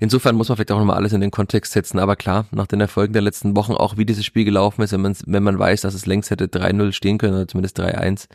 [0.00, 2.80] Insofern muss man vielleicht auch nochmal alles in den Kontext setzen, aber klar, nach den
[2.80, 5.80] Erfolgen der letzten Wochen, auch wie dieses Spiel gelaufen ist, wenn man, wenn man weiß,
[5.80, 8.28] dass es längst hätte 3-0 stehen können oder zumindest 3-1,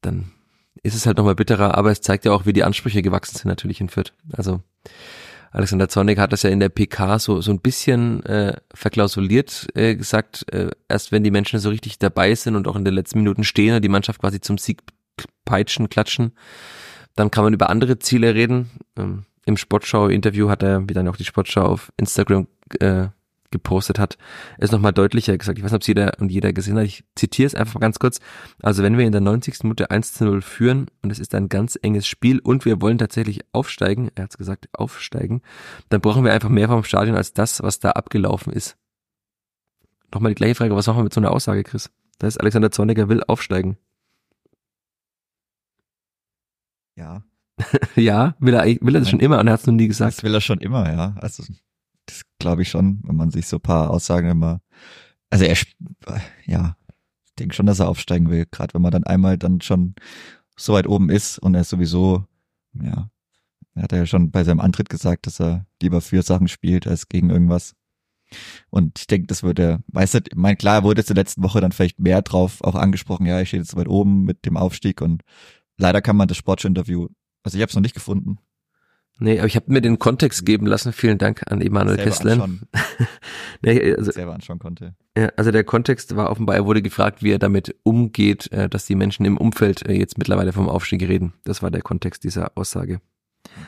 [0.00, 0.32] dann
[0.82, 3.48] ist es halt nochmal bitterer, aber es zeigt ja auch, wie die Ansprüche gewachsen sind
[3.48, 4.12] natürlich in Fürth.
[4.32, 4.60] Also
[5.50, 9.94] Alexander Zornig hat das ja in der PK so, so ein bisschen äh, verklausuliert äh,
[9.94, 13.18] gesagt, äh, erst wenn die Menschen so richtig dabei sind und auch in den letzten
[13.18, 14.82] Minuten stehen und die Mannschaft quasi zum Sieg
[15.44, 16.32] peitschen, klatschen,
[17.14, 18.68] dann kann man über andere Ziele reden.
[18.98, 22.46] Ähm, Im Sportschau-Interview hat er, wie dann auch die Sportschau auf Instagram
[22.80, 23.08] äh,
[23.54, 24.18] gepostet hat,
[24.58, 25.58] ist nochmal deutlicher gesagt.
[25.58, 26.84] Ich weiß nicht, ob es jeder und jeder gesehen hat.
[26.84, 28.18] Ich zitiere es einfach mal ganz kurz.
[28.62, 29.62] Also wenn wir in der 90.
[29.62, 32.98] Minute 1 zu 0 führen und es ist ein ganz enges Spiel und wir wollen
[32.98, 35.40] tatsächlich aufsteigen, er hat es gesagt, aufsteigen,
[35.88, 38.76] dann brauchen wir einfach mehr vom Stadion als das, was da abgelaufen ist.
[40.12, 41.90] Nochmal die gleiche Frage, was machen wir mit so einer Aussage, Chris?
[42.18, 43.76] Da ist Alexander Zorniger will aufsteigen.
[46.96, 47.22] Ja.
[47.96, 50.18] ja, will er, will er das schon immer und er hat es noch nie gesagt.
[50.18, 51.14] Das will er schon immer, ja.
[51.20, 51.44] Also,
[52.06, 54.60] das glaube ich schon, wenn man sich so paar Aussagen immer,
[55.30, 55.56] also er,
[56.46, 56.76] ja,
[57.24, 59.94] ich denke schon, dass er aufsteigen will, gerade wenn man dann einmal dann schon
[60.56, 62.26] so weit oben ist und er sowieso,
[62.74, 63.10] ja,
[63.74, 67.08] Er hat ja schon bei seinem Antritt gesagt, dass er lieber für Sachen spielt als
[67.08, 67.74] gegen irgendwas.
[68.70, 71.14] Und ich denke, das wird er, weißt du, ich mein, klar, er wurde jetzt in
[71.14, 74.24] der letzten Woche dann vielleicht mehr drauf auch angesprochen, ja, ich stehe jetzt weit oben
[74.24, 75.22] mit dem Aufstieg und
[75.76, 77.08] leider kann man das Sportschau-Interview,
[77.44, 78.38] also ich habe es noch nicht gefunden.
[79.20, 80.92] Nee, aber ich habe mir den Kontext geben lassen.
[80.92, 82.48] Vielen Dank an Emanuel Kessler.
[83.62, 84.96] nee, also, selber anschauen konnte.
[85.16, 88.86] Ja, also der Kontext war offenbar, er wurde gefragt, wie er damit umgeht, äh, dass
[88.86, 91.32] die Menschen im Umfeld äh, jetzt mittlerweile vom Aufstieg reden.
[91.44, 93.00] Das war der Kontext dieser Aussage.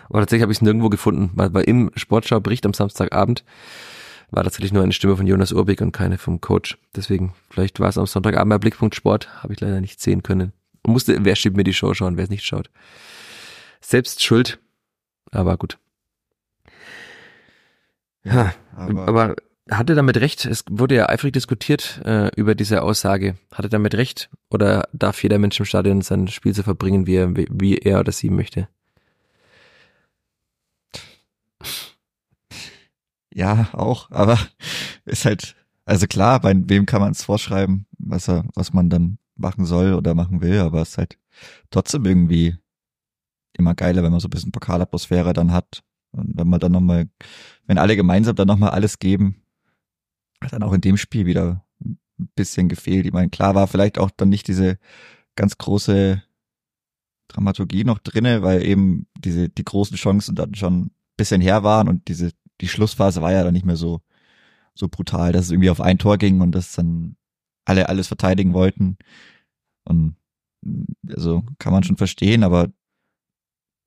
[0.09, 3.45] Aber tatsächlich habe ich es nirgendwo gefunden, weil, weil im Sportschau-Bericht am Samstagabend
[4.31, 6.77] war tatsächlich nur eine Stimme von Jonas Urbig und keine vom Coach.
[6.97, 10.53] Deswegen, vielleicht war es am Sonntagabend bei Blickpunkt Sport, habe ich leider nicht sehen können.
[10.83, 12.71] Und musste, wer schiebt mir die Show schauen, wer es nicht schaut.
[13.89, 14.59] Selbst schuld,
[15.31, 15.79] aber gut.
[18.25, 19.37] Ja, aber, aber
[19.71, 23.37] hatte damit recht, es wurde ja eifrig diskutiert äh, über diese Aussage.
[23.53, 27.37] Hatte damit recht oder darf jeder Mensch im Stadion sein Spiel so verbringen, wie er,
[27.37, 28.67] wie er oder sie möchte?
[33.33, 34.37] Ja, auch, aber
[35.05, 39.19] ist halt, also klar, bei wem kann man es vorschreiben, was er, was man dann
[39.37, 41.19] machen soll oder machen will, aber es ist halt
[41.71, 42.57] trotzdem irgendwie
[43.59, 45.83] immer geiler, wenn man so ein bisschen Pokalatmosphäre dann hat.
[46.13, 47.09] Und wenn man dann nochmal,
[47.67, 49.43] wenn alle gemeinsam dann nochmal alles geben,
[50.41, 51.99] hat dann auch in dem Spiel wieder ein
[52.35, 53.07] bisschen gefehlt.
[53.07, 54.79] Ich meine, klar war vielleicht auch dann nicht diese
[55.35, 56.23] ganz große
[57.29, 61.89] Dramaturgie noch drinne, weil eben diese, die großen Chancen dann schon ein bisschen her waren
[61.89, 64.01] und diese die Schlussphase war ja dann nicht mehr so,
[64.75, 67.17] so brutal, dass es irgendwie auf ein Tor ging und dass dann
[67.65, 68.99] alle alles verteidigen wollten.
[69.85, 70.17] Und
[71.09, 72.69] also kann man schon verstehen, aber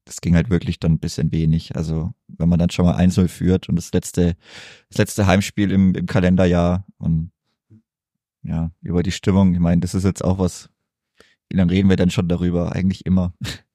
[0.10, 1.76] das ging halt wirklich dann ein bisschen wenig.
[1.76, 4.36] Also wenn man dann schon mal 1-0 führt und das letzte,
[4.90, 7.32] das letzte Heimspiel im, im Kalenderjahr und
[8.42, 10.70] ja, über die Stimmung, ich meine, das ist jetzt auch was,
[11.52, 12.72] lange reden wir denn schon darüber?
[12.74, 13.34] Eigentlich immer.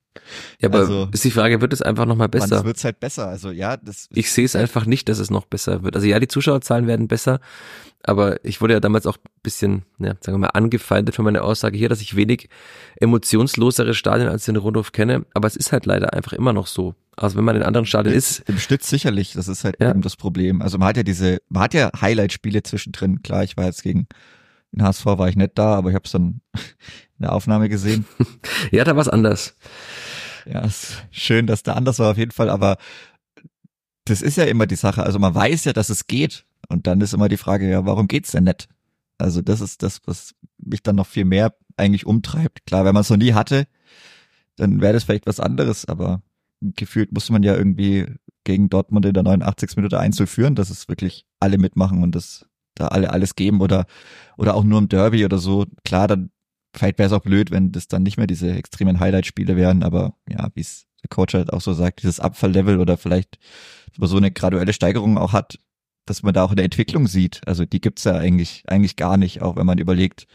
[0.61, 2.59] Ja, aber also, ist die Frage, wird es einfach nochmal besser?
[2.59, 3.29] Es wird halt besser.
[3.29, 4.09] Also ja, das.
[4.13, 5.97] Ich sehe es einfach nicht, dass es noch besser wird.
[5.97, 7.41] Also ja, die Zuschauerzahlen werden besser,
[8.03, 11.77] aber ich wurde ja damals auch bisschen, ja, sagen wir mal, angefeindet für meine Aussage
[11.77, 12.49] hier, dass ich wenig
[12.97, 15.25] emotionslosere Stadien als den Rundhof kenne.
[15.35, 16.95] Aber es ist halt leider einfach immer noch so.
[17.17, 18.41] Also wenn man in anderen Stadien ist.
[18.49, 19.91] Im Stütz sicherlich, das ist halt ja.
[19.91, 20.61] eben das Problem.
[20.63, 23.23] Also man hat ja diese, man hat ja Highlight-Spiele zwischendrin.
[23.23, 24.07] Klar, ich war jetzt gegen
[24.75, 28.07] den HSV war ich nicht da, aber ich habe es dann in der Aufnahme gesehen.
[28.71, 29.57] ja, da war es anders.
[30.47, 32.77] Ja, ist schön, dass der anders war auf jeden Fall, aber
[34.05, 35.03] das ist ja immer die Sache.
[35.03, 36.45] Also man weiß ja, dass es geht.
[36.69, 38.69] Und dann ist immer die Frage, ja, warum geht's denn nicht?
[39.19, 42.67] Also das ist das, was mich dann noch viel mehr eigentlich umtreibt.
[42.67, 43.67] Klar, wenn man es noch nie hatte,
[44.57, 46.23] dann wäre das vielleicht was anderes, aber
[46.61, 48.07] gefühlt muss man ja irgendwie
[48.45, 49.77] gegen Dortmund in der 89.
[49.77, 53.87] Minute einzuführen, dass es wirklich alle mitmachen und das da alle alles geben oder
[54.37, 55.67] oder auch nur im Derby oder so.
[55.85, 56.31] Klar, dann
[56.75, 60.15] vielleicht wäre es auch blöd, wenn das dann nicht mehr diese extremen Highlight-Spiele wären, aber
[60.29, 63.39] ja, wie es der Coach halt auch so sagt, dieses Abfalllevel oder vielleicht
[63.99, 65.59] so eine graduelle Steigerung auch hat,
[66.07, 67.47] dass man da auch eine Entwicklung sieht.
[67.47, 70.27] Also die gibt's ja eigentlich, eigentlich gar nicht, auch wenn man überlegt,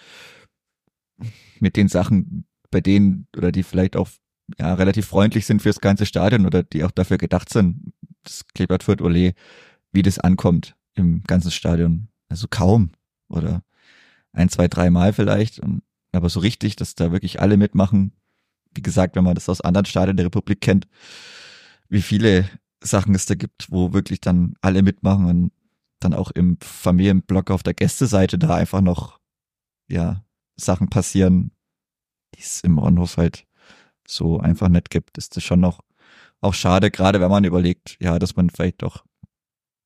[1.60, 4.10] mit den Sachen, bei denen, oder die vielleicht auch
[4.58, 8.84] ja, relativ freundlich sind fürs ganze Stadion oder die auch dafür gedacht sind, das Kleeblatt
[8.84, 9.34] Fürth Ole,
[9.92, 12.10] wie das ankommt im ganzen Stadion.
[12.30, 12.92] Also kaum.
[13.28, 13.64] Oder
[14.32, 15.60] ein, zwei, drei Mal vielleicht.
[15.60, 15.82] Und
[16.12, 18.14] aber so richtig, dass da wirklich alle mitmachen.
[18.74, 20.88] Wie gesagt, wenn man das aus anderen Stadien der Republik kennt,
[21.90, 22.50] wie viele
[22.82, 25.52] Sachen es da gibt, wo wirklich dann alle mitmachen und
[26.00, 29.20] dann auch im Familienblock auf der Gästeseite da einfach noch,
[29.88, 30.24] ja,
[30.56, 31.52] Sachen passieren,
[32.36, 33.46] die es im Ronhof halt
[34.08, 35.82] so einfach nicht gibt, ist das schon noch
[36.42, 39.04] auch schade, gerade wenn man überlegt, ja, dass man vielleicht doch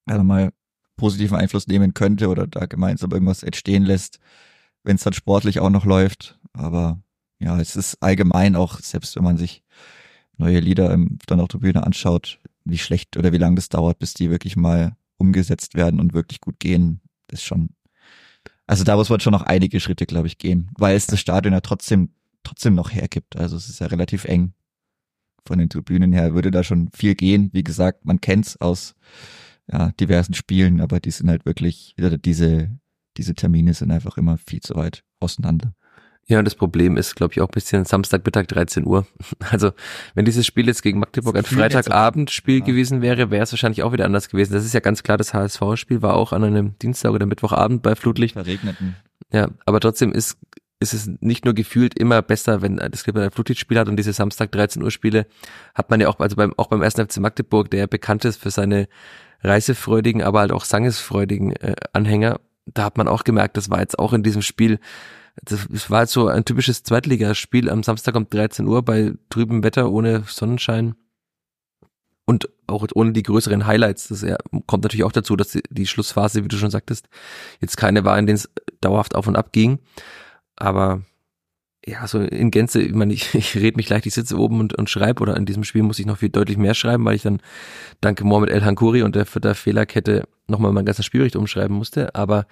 [0.05, 0.51] also mal
[0.97, 4.19] positiven Einfluss nehmen könnte oder da gemeinsam irgendwas entstehen lässt,
[4.83, 6.39] wenn es dann sportlich auch noch läuft.
[6.53, 7.01] Aber
[7.39, 9.63] ja, es ist allgemein auch, selbst wenn man sich
[10.37, 14.55] neue Lieder im Donautribüne anschaut, wie schlecht oder wie lange das dauert, bis die wirklich
[14.55, 17.69] mal umgesetzt werden und wirklich gut gehen, ist schon.
[18.67, 21.53] Also da muss man schon noch einige Schritte, glaube ich, gehen, weil es das Stadion
[21.53, 22.09] ja trotzdem
[22.43, 23.35] trotzdem noch hergibt.
[23.37, 24.53] Also es ist ja relativ eng
[25.45, 27.49] von den Tribünen her, würde da schon viel gehen.
[27.53, 28.95] Wie gesagt, man kennt's aus
[29.71, 32.69] ja, diversen Spielen, aber die sind halt wirklich, diese
[33.17, 35.73] diese Termine sind einfach immer viel zu weit auseinander.
[36.25, 39.05] Ja, und das Problem ist, glaube ich, auch ein bisschen Samstagmittag 13 Uhr.
[39.51, 39.71] Also,
[40.15, 42.65] wenn dieses Spiel jetzt gegen Magdeburg ein Freitagabendspiel ja.
[42.65, 44.53] gewesen wäre, wäre es wahrscheinlich auch wieder anders gewesen.
[44.53, 47.95] Das ist ja ganz klar, das HSV-Spiel war auch an einem Dienstag oder Mittwochabend bei
[47.95, 48.33] Flutlicht.
[48.33, 48.95] Verregneten.
[49.31, 50.37] Ja, aber trotzdem ist,
[50.79, 54.13] ist es nicht nur gefühlt immer besser, wenn das Clipper ein Flutlichtspiel hat und diese
[54.13, 55.27] Samstag 13 Uhr Spiele
[55.75, 58.51] hat man ja auch, also beim, auch beim ersten FC Magdeburg, der bekannt ist für
[58.51, 58.87] seine
[59.41, 63.99] reisefreudigen, aber halt auch sangesfreudigen äh, Anhänger da hat man auch gemerkt, das war jetzt
[63.99, 64.79] auch in diesem Spiel,
[65.43, 69.91] das war jetzt so ein typisches Zweitligaspiel am Samstag um 13 Uhr bei trübem Wetter
[69.91, 70.95] ohne Sonnenschein.
[72.25, 74.07] und auch ohne die größeren Highlights.
[74.07, 74.25] Das
[74.67, 77.09] kommt natürlich auch dazu, dass die Schlussphase, wie du schon sagtest,
[77.59, 78.49] jetzt keine war, in denen es
[78.81, 79.79] dauerhaft auf und ab ging.
[80.55, 81.01] Aber
[81.85, 84.73] ja, so in Gänze, ich meine, ich, ich rede mich gleich, ich sitze oben und,
[84.73, 87.23] und schreibe oder in diesem Spiel muss ich noch viel deutlich mehr schreiben, weil ich
[87.23, 87.39] dann
[88.01, 92.15] danke Mohamed El Hankuri und der, der Fehlerkette nochmal meinen ganzen Spielbericht umschreiben musste.
[92.15, 92.45] Aber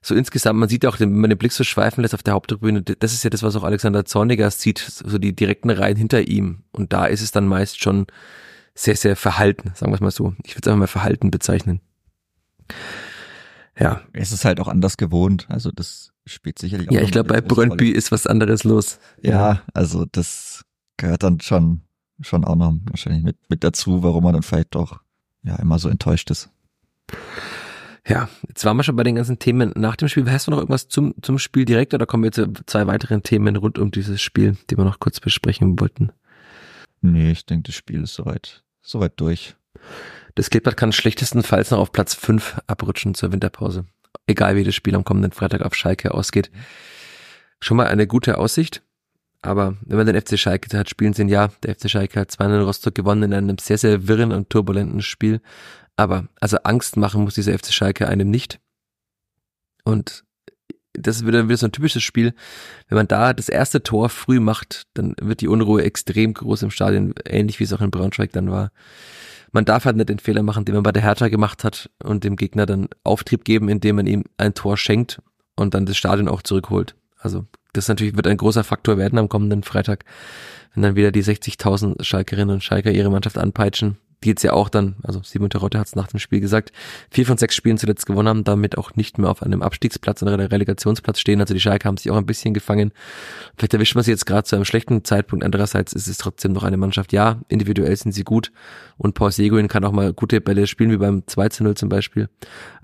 [0.00, 2.34] so insgesamt, man sieht ja auch, wenn man den Blick so schweifen lässt auf der
[2.34, 6.26] Haupttribüne, das ist ja das, was auch Alexander Zorniger sieht, so die direkten Reihen hinter
[6.26, 6.64] ihm.
[6.72, 8.06] Und da ist es dann meist schon
[8.74, 10.34] sehr, sehr verhalten, sagen wir es mal so.
[10.44, 11.80] Ich würde es einfach mal verhalten bezeichnen.
[13.78, 14.00] Ja.
[14.12, 16.92] Es ist halt auch anders gewohnt, also das spielt sicherlich auch.
[16.92, 18.98] Ja, ich glaube, bei Brøndby ist was anderes los.
[19.22, 20.64] Ja, also das
[20.96, 21.82] gehört dann schon,
[22.20, 25.00] schon auch noch wahrscheinlich mit, mit dazu, warum man dann vielleicht doch
[25.42, 26.50] ja immer so enttäuscht ist.
[28.06, 30.28] Ja, jetzt waren wir schon bei den ganzen Themen nach dem Spiel.
[30.30, 33.56] Hast du noch irgendwas zum, zum Spiel direkt oder kommen wir zu zwei weiteren Themen
[33.56, 36.10] rund um dieses Spiel, die wir noch kurz besprechen wollten?
[37.00, 39.54] Nee, ich denke, das Spiel ist soweit, soweit durch.
[40.34, 43.84] Das Kleeblatt kann schlechtestenfalls noch auf Platz 5 abrutschen zur Winterpause.
[44.26, 46.50] Egal wie das Spiel am kommenden Freitag auf Schalke ausgeht.
[47.60, 48.82] Schon mal eine gute Aussicht.
[49.42, 52.62] Aber wenn man den FC Schalke hat spielen sehen, ja, der FC Schalke hat 2-0
[52.62, 55.40] Rostock gewonnen in einem sehr, sehr wirren und turbulenten Spiel.
[55.96, 58.60] Aber also Angst machen muss dieser FC Schalke einem nicht.
[59.84, 60.24] Und
[60.94, 62.34] das ist wieder, wieder so ein typisches Spiel.
[62.88, 66.70] Wenn man da das erste Tor früh macht, dann wird die Unruhe extrem groß im
[66.70, 68.70] Stadion, ähnlich wie es auch in Braunschweig dann war.
[69.52, 72.24] Man darf halt nicht den Fehler machen, den man bei der Hertha gemacht hat und
[72.24, 75.20] dem Gegner dann Auftrieb geben, indem man ihm ein Tor schenkt
[75.56, 76.96] und dann das Stadion auch zurückholt.
[77.18, 80.04] Also das natürlich wird ein großer Faktor werden am kommenden Freitag,
[80.74, 84.68] wenn dann wieder die 60.000 Schalkerinnen und Schalker ihre Mannschaft anpeitschen die jetzt ja auch
[84.68, 86.72] dann, also Simon Terodde hat es nach dem Spiel gesagt,
[87.10, 90.50] vier von sechs Spielen zuletzt gewonnen haben, damit auch nicht mehr auf einem Abstiegsplatz oder
[90.50, 91.40] Relegationsplatz stehen.
[91.40, 92.92] Also die Schalke haben sich auch ein bisschen gefangen.
[93.56, 95.44] Vielleicht erwischt man sie jetzt gerade zu einem schlechten Zeitpunkt.
[95.44, 97.12] Andererseits ist es trotzdem noch eine Mannschaft.
[97.12, 98.52] Ja, individuell sind sie gut
[98.96, 101.88] und Paul Seguin kann auch mal gute Bälle spielen, wie beim 2 zu 0 zum
[101.88, 102.28] Beispiel.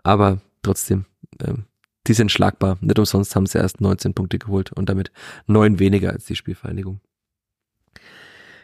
[0.03, 1.05] Aber trotzdem,
[1.43, 1.65] ähm,
[2.07, 2.79] die sind schlagbar.
[2.81, 5.13] Nicht umsonst haben sie erst 19 Punkte geholt und damit
[5.47, 7.01] neun weniger als die Spielvereinigung.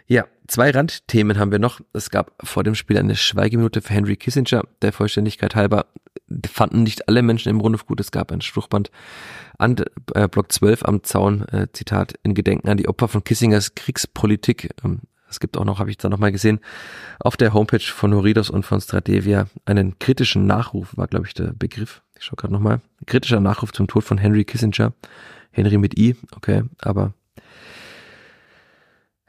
[0.06, 1.80] Ja, zwei Randthemen haben wir noch.
[1.94, 4.62] Es gab vor dem Spiel eine Schweigeminute für Henry Kissinger.
[4.82, 5.86] Der Vollständigkeit halber
[6.46, 8.00] fanden nicht alle Menschen im Rundhof gut.
[8.00, 8.90] Es gab ein Spruchband
[9.58, 9.76] an
[10.14, 14.74] äh, Block 12 am Zaun, äh, Zitat, in Gedenken an die Opfer von Kissingers Kriegspolitik.
[14.84, 16.60] Ähm, es gibt auch noch, habe ich da nochmal gesehen,
[17.18, 21.54] auf der Homepage von Horidos und von Stratevia einen kritischen Nachruf, war glaube ich der
[21.54, 22.02] Begriff.
[22.16, 22.82] Ich schaue gerade nochmal.
[23.06, 24.92] Kritischer Nachruf zum Tod von Henry Kissinger.
[25.50, 27.14] Henry mit I, okay, aber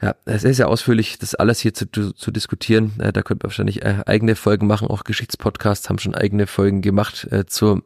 [0.01, 2.93] ja, es ist ja ausführlich, das alles hier zu, zu diskutieren.
[2.99, 4.87] Äh, da könnte man wahrscheinlich äh, eigene Folgen machen.
[4.87, 7.81] Auch Geschichtspodcasts haben schon eigene Folgen gemacht äh, zur,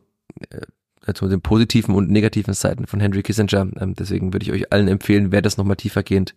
[0.49, 3.67] äh, zu den positiven und negativen Seiten von Henry Kissinger.
[3.79, 6.33] Ähm, deswegen würde ich euch allen empfehlen, wer das nochmal tiefergehend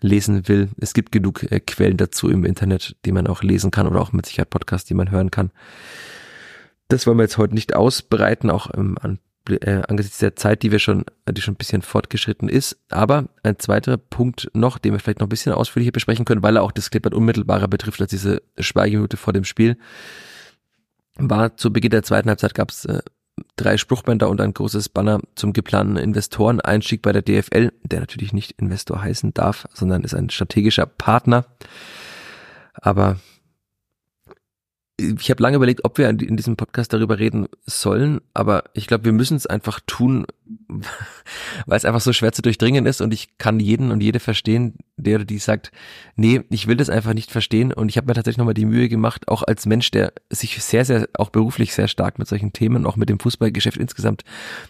[0.00, 0.68] lesen will.
[0.78, 4.26] Es gibt genug Quellen dazu im Internet, die man auch lesen kann oder auch mit
[4.26, 5.52] Sicherheit Podcasts, die man hören kann.
[6.88, 9.18] Das wollen wir jetzt heute nicht ausbreiten, auch ähm, an
[9.48, 12.78] äh, angesichts der Zeit, die wir schon, die schon ein bisschen fortgeschritten ist.
[12.90, 16.56] Aber ein zweiter Punkt noch, den wir vielleicht noch ein bisschen ausführlicher besprechen können, weil
[16.56, 19.76] er auch das Clipboard unmittelbarer betrifft als diese Schweigeminute vor dem Spiel,
[21.16, 23.00] war zu Beginn der zweiten Halbzeit gab es äh,
[23.56, 28.52] drei Spruchbänder und ein großes Banner zum geplanten Investoreneinstieg bei der DFL, der natürlich nicht
[28.52, 31.46] Investor heißen darf, sondern ist ein strategischer Partner.
[32.74, 33.18] Aber
[34.96, 39.04] ich habe lange überlegt, ob wir in diesem Podcast darüber reden sollen, aber ich glaube,
[39.04, 40.26] wir müssen es einfach tun,
[41.66, 44.76] weil es einfach so schwer zu durchdringen ist und ich kann jeden und jede verstehen,
[44.96, 45.72] der oder die sagt,
[46.14, 47.72] nee, ich will das einfach nicht verstehen.
[47.72, 50.84] Und ich habe mir tatsächlich nochmal die Mühe gemacht, auch als Mensch, der sich sehr,
[50.84, 54.22] sehr, auch beruflich sehr stark mit solchen Themen, auch mit dem Fußballgeschäft insgesamt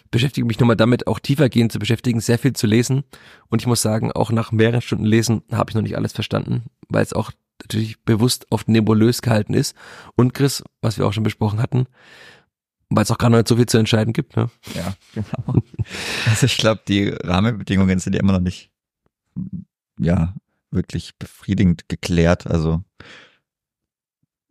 [0.09, 3.03] beschäftige, mich nochmal damit auch tiefergehend zu beschäftigen, sehr viel zu lesen.
[3.49, 6.63] Und ich muss sagen, auch nach mehreren Stunden Lesen habe ich noch nicht alles verstanden,
[6.89, 9.75] weil es auch natürlich bewusst oft nebulös gehalten ist.
[10.15, 11.87] Und Chris, was wir auch schon besprochen hatten,
[12.89, 14.35] weil es auch gar nicht so viel zu entscheiden gibt.
[14.35, 14.49] Ne?
[14.73, 15.61] Ja, genau.
[16.27, 18.71] Also ich glaube, die Rahmenbedingungen sind ja immer noch nicht,
[19.99, 20.33] ja,
[20.71, 22.47] wirklich befriedigend geklärt.
[22.47, 22.83] Also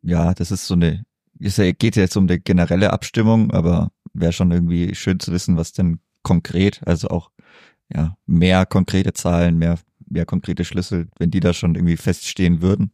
[0.02, 1.04] ja, das ist so eine,
[1.38, 5.72] es geht jetzt um eine generelle Abstimmung, aber wäre schon irgendwie schön zu wissen, was
[5.72, 7.30] denn konkret, also auch
[7.92, 9.78] ja, mehr konkrete Zahlen, mehr
[10.08, 12.92] mehr konkrete Schlüssel, wenn die da schon irgendwie feststehen würden,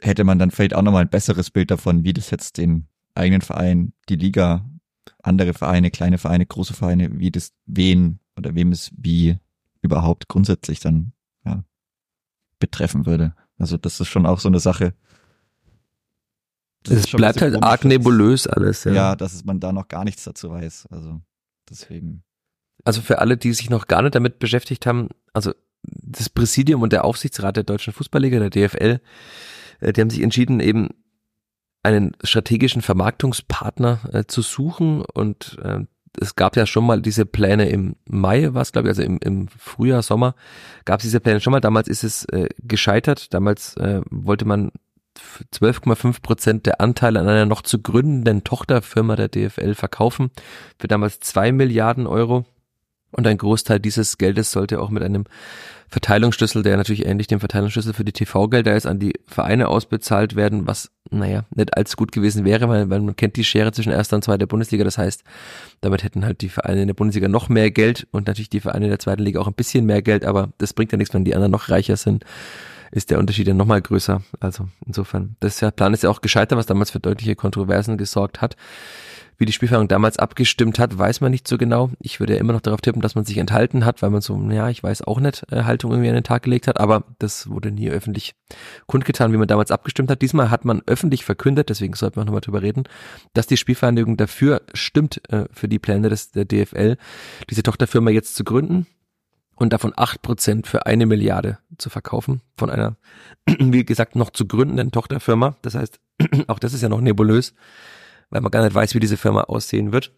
[0.00, 3.40] hätte man dann vielleicht auch nochmal ein besseres Bild davon, wie das jetzt den eigenen
[3.40, 4.68] Verein, die Liga,
[5.22, 9.38] andere Vereine, kleine Vereine, große Vereine, wie das wen oder wem es wie
[9.82, 11.12] überhaupt grundsätzlich dann
[11.44, 11.64] ja,
[12.60, 13.34] betreffen würde.
[13.58, 14.94] Also das ist schon auch so eine Sache.
[16.88, 18.84] Es bleibt halt arg nebulös alles.
[18.84, 18.92] Ja.
[18.92, 20.86] ja, dass man da noch gar nichts dazu weiß.
[20.90, 21.20] Also
[21.68, 22.22] deswegen.
[22.88, 26.90] Also für alle, die sich noch gar nicht damit beschäftigt haben, also das Präsidium und
[26.90, 29.02] der Aufsichtsrat der Deutschen Fußballliga, der DFL,
[29.80, 30.88] äh, die haben sich entschieden, eben
[31.82, 35.80] einen strategischen Vermarktungspartner äh, zu suchen und äh,
[36.18, 39.18] es gab ja schon mal diese Pläne im Mai, war es glaube ich, also im,
[39.18, 40.34] im Frühjahr, Sommer,
[40.86, 41.60] gab es diese Pläne schon mal.
[41.60, 43.34] Damals ist es äh, gescheitert.
[43.34, 44.72] Damals äh, wollte man
[45.52, 50.30] 12,5 Prozent der Anteile an einer noch zu gründenden Tochterfirma der DFL verkaufen
[50.80, 52.46] für damals zwei Milliarden Euro.
[53.10, 55.24] Und ein Großteil dieses Geldes sollte auch mit einem
[55.88, 60.66] Verteilungsschlüssel, der natürlich ähnlich dem Verteilungsschlüssel für die TV-Gelder ist, an die Vereine ausbezahlt werden,
[60.66, 64.16] was, naja, nicht allzu gut gewesen wäre, weil, weil man kennt die Schere zwischen erster
[64.16, 64.84] und zweiter Bundesliga.
[64.84, 65.24] Das heißt,
[65.80, 68.84] damit hätten halt die Vereine in der Bundesliga noch mehr Geld und natürlich die Vereine
[68.84, 71.24] in der zweiten Liga auch ein bisschen mehr Geld, aber das bringt ja nichts, wenn
[71.24, 72.24] die anderen noch reicher sind
[72.90, 74.22] ist der Unterschied ja nochmal größer.
[74.40, 78.56] Also insofern, das Plan ist ja auch gescheitert, was damals für deutliche Kontroversen gesorgt hat.
[79.40, 81.90] Wie die Spielführung damals abgestimmt hat, weiß man nicht so genau.
[82.00, 84.36] Ich würde ja immer noch darauf tippen, dass man sich enthalten hat, weil man so,
[84.50, 87.48] ja, ich weiß auch nicht, äh, Haltung irgendwie an den Tag gelegt hat, aber das
[87.48, 88.34] wurde nie öffentlich
[88.86, 90.22] kundgetan, wie man damals abgestimmt hat.
[90.22, 92.82] Diesmal hat man öffentlich verkündet, deswegen sollten wir nochmal drüber reden,
[93.32, 96.96] dass die Spielvereinigung dafür stimmt, äh, für die Pläne des, der DFL,
[97.48, 98.88] diese Tochterfirma jetzt zu gründen
[99.60, 102.96] und davon acht Prozent für eine Milliarde zu verkaufen von einer,
[103.46, 105.56] wie gesagt, noch zu gründenden Tochterfirma.
[105.62, 106.00] Das heißt,
[106.46, 107.54] auch das ist ja noch nebulös,
[108.30, 110.12] weil man gar nicht weiß, wie diese Firma aussehen wird.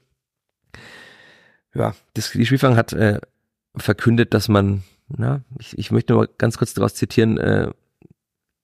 [1.75, 3.21] Ja, das, die Spielfang hat äh,
[3.77, 7.71] verkündet, dass man, na, ich, ich möchte nur ganz kurz daraus zitieren, äh,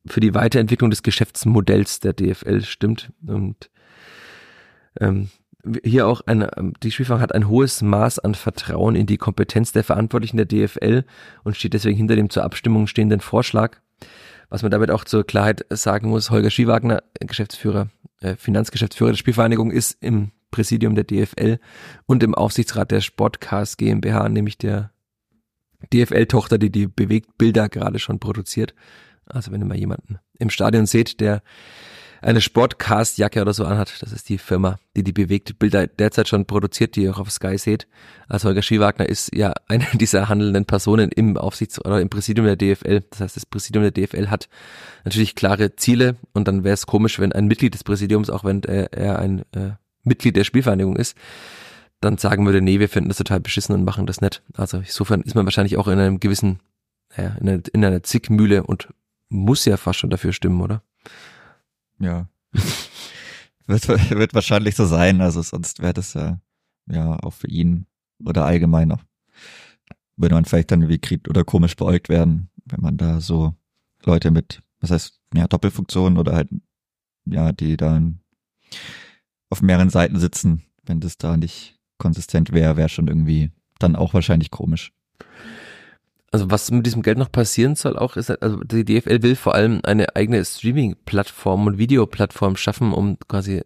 [0.07, 3.71] für die Weiterentwicklung des Geschäftsmodells der DFL stimmt und
[5.01, 5.31] ähm,
[5.85, 9.73] hier auch eine, ähm, die Spielfang hat ein hohes Maß an Vertrauen in die Kompetenz
[9.73, 11.05] der Verantwortlichen der DFL
[11.45, 13.79] und steht deswegen hinter dem zur Abstimmung stehenden Vorschlag.
[14.49, 17.89] Was man damit auch zur Klarheit sagen muss, Holger Schiewagner, Geschäftsführer,
[18.21, 21.59] äh, Finanzgeschäftsführer der Spielvereinigung, ist im Präsidium der DFL
[22.07, 24.93] und im Aufsichtsrat der Sportcast GmbH, nämlich der
[25.93, 28.75] DFL-Tochter, die die Bewegtbilder gerade schon produziert.
[29.27, 31.43] Also wenn ihr mal jemanden im Stadion seht, der
[32.23, 34.03] eine Sportcast-Jacke oder so anhat.
[34.03, 37.31] Das ist die Firma, die die bewegte Bilder derzeit schon produziert, die ihr auch auf
[37.31, 37.87] Sky seht.
[38.29, 42.57] Also Holger Schiewagner ist ja eine dieser handelnden Personen im Aufsichts- oder im Präsidium der
[42.57, 43.03] DFL.
[43.11, 44.49] Das heißt, das Präsidium der DFL hat
[45.05, 48.63] natürlich klare Ziele und dann wäre es komisch, wenn ein Mitglied des Präsidiums, auch wenn
[48.63, 51.17] er ein äh, Mitglied der Spielvereinigung ist,
[52.01, 54.43] dann sagen würde, nee, wir finden das total beschissen und machen das nicht.
[54.55, 56.61] Also insofern ist man wahrscheinlich auch in einem gewissen,
[57.17, 58.89] naja, in einer, in einer Zickmühle und
[59.29, 60.83] muss ja fast schon dafür stimmen, oder?
[61.99, 62.29] Ja.
[63.67, 66.41] wird, wird wahrscheinlich so sein, also sonst wäre das ja,
[66.91, 67.87] ja auch für ihn
[68.25, 69.03] oder allgemein auch,
[70.17, 73.55] würde man vielleicht dann wie kriegt oder komisch beäugt werden, wenn man da so
[74.05, 76.49] Leute mit, was heißt, ja, Doppelfunktionen oder halt,
[77.27, 78.21] ja, die dann
[79.51, 84.15] auf mehreren Seiten sitzen, wenn das da nicht konsistent wäre, wäre schon irgendwie dann auch
[84.15, 84.93] wahrscheinlich komisch
[86.33, 89.55] also was mit diesem Geld noch passieren soll auch, ist, also die DFL will vor
[89.55, 93.63] allem eine eigene Streaming-Plattform und Videoplattform schaffen, um quasi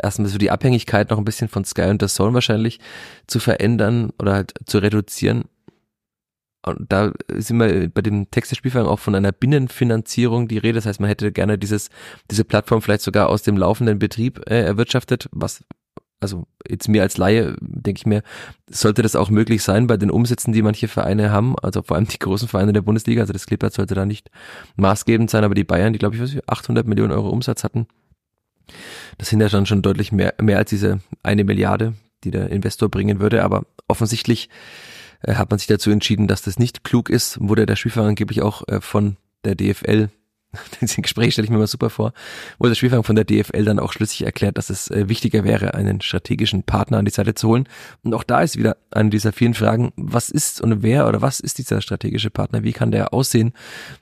[0.00, 2.80] erstmal so die Abhängigkeit noch ein bisschen von Sky und The Zone wahrscheinlich
[3.26, 5.44] zu verändern oder halt zu reduzieren.
[6.64, 10.74] Und da sind wir bei dem Text der Spielfang auch von einer Binnenfinanzierung die Rede.
[10.74, 11.90] Das heißt, man hätte gerne dieses,
[12.28, 15.64] diese Plattform vielleicht sogar aus dem laufenden Betrieb äh, erwirtschaftet, was
[16.20, 18.22] also jetzt mir als Laie denke ich mir,
[18.70, 22.08] sollte das auch möglich sein bei den Umsätzen, die manche Vereine haben, also vor allem
[22.08, 24.30] die großen Vereine der Bundesliga, also das Clippers sollte da nicht
[24.76, 27.86] maßgebend sein, aber die Bayern, die glaube ich was 800 Millionen Euro Umsatz hatten,
[29.18, 31.94] das sind ja dann schon deutlich mehr, mehr als diese eine Milliarde,
[32.24, 34.48] die der Investor bringen würde, aber offensichtlich
[35.22, 38.42] äh, hat man sich dazu entschieden, dass das nicht klug ist, wurde der Spielverein angeblich
[38.42, 40.08] auch äh, von der DFL
[40.80, 42.12] Diesen Gespräch stelle ich mir mal super vor,
[42.58, 45.74] wo der Spielfang von der DFL dann auch schlüssig erklärt, dass es äh, wichtiger wäre,
[45.74, 47.68] einen strategischen Partner an die Seite zu holen.
[48.02, 51.40] Und auch da ist wieder eine dieser vielen Fragen, was ist und wer oder was
[51.40, 52.62] ist dieser strategische Partner?
[52.62, 53.52] Wie kann der aussehen?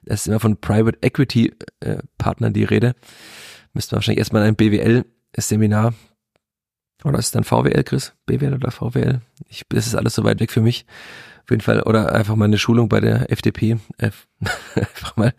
[0.05, 2.95] Es ist immer von Private Equity äh, Partnern die Rede.
[3.73, 5.95] Müssten wir wahrscheinlich erstmal ein BWL-Seminar
[7.05, 8.15] oder ist es dann VWL, Chris?
[8.27, 9.21] BWL oder VWL?
[9.49, 10.87] Ich, das ist alles so weit weg für mich
[11.45, 14.11] auf jeden Fall, oder einfach mal eine Schulung bei der FDP äh,
[14.75, 15.35] einfach mal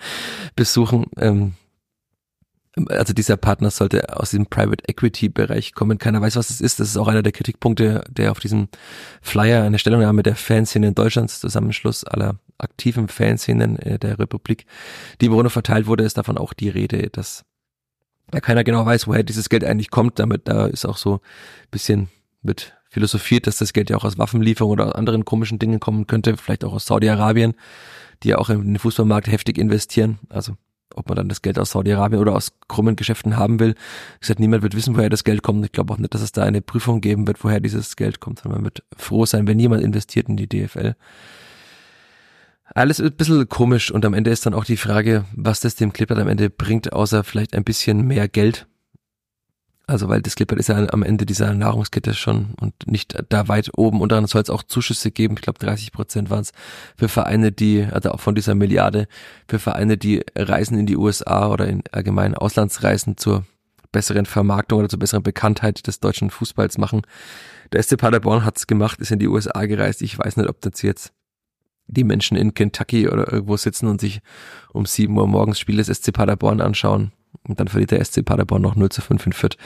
[0.56, 1.06] besuchen.
[1.18, 1.54] Ähm,
[2.90, 5.98] also dieser Partner sollte aus diesem Private Equity Bereich kommen.
[5.98, 6.80] Keiner weiß, was es ist.
[6.80, 8.68] Das ist auch einer der Kritikpunkte, der auf diesem
[9.22, 14.66] Flyer eine Stellungnahme der Fanszene in Deutschlands Zusammenschluss aller aktiven Fanszenen äh, der Republik,
[15.22, 17.46] die im Grunde verteilt wurde, ist davon auch die Rede, dass
[18.34, 20.20] ja keiner genau weiß, woher dieses Geld eigentlich kommt.
[20.20, 21.22] Damit da ist auch so
[21.72, 22.10] bisschen
[22.42, 26.08] mit philosophiert, dass das Geld ja auch aus Waffenlieferungen oder aus anderen komischen Dingen kommen
[26.08, 27.54] könnte, vielleicht auch aus Saudi-Arabien,
[28.24, 30.18] die ja auch in den Fußballmarkt heftig investieren.
[30.30, 30.54] Also
[30.94, 33.76] ob man dann das Geld aus Saudi-Arabien oder aus krummen Geschäften haben will.
[34.14, 35.66] Ich gesagt, niemand wird wissen, woher das Geld kommt.
[35.66, 38.46] Ich glaube auch nicht, dass es da eine Prüfung geben wird, woher dieses Geld kommt,
[38.46, 40.96] man wird froh sein, wenn jemand investiert in die DFL.
[42.74, 45.92] Alles ein bisschen komisch und am Ende ist dann auch die Frage, was das dem
[45.92, 48.68] Clipper am Ende bringt, außer vielleicht ein bisschen mehr Geld.
[49.88, 53.72] Also weil das Clipper ist ja am Ende dieser Nahrungskette schon und nicht da weit
[53.78, 54.02] oben.
[54.02, 55.36] Und dann soll es auch Zuschüsse geben.
[55.36, 56.54] Ich glaube 30 Prozent waren es
[56.98, 59.08] für Vereine, die, also auch von dieser Milliarde,
[59.48, 63.46] für Vereine, die Reisen in die USA oder in allgemeinen Auslandsreisen zur
[63.92, 67.04] besseren Vermarktung oder zur besseren Bekanntheit des deutschen Fußballs machen.
[67.72, 70.02] Der SC Paderborn hat's gemacht, ist in die USA gereist.
[70.02, 71.14] Ich weiß nicht, ob das jetzt
[71.88, 74.22] die Menschen in Kentucky oder irgendwo sitzen und sich
[74.74, 77.12] um 7 Uhr morgens Spiel des SC Paderborn anschauen.
[77.44, 79.58] Und dann verliert der SC Paderborn noch 0 zu 5 in Fürth.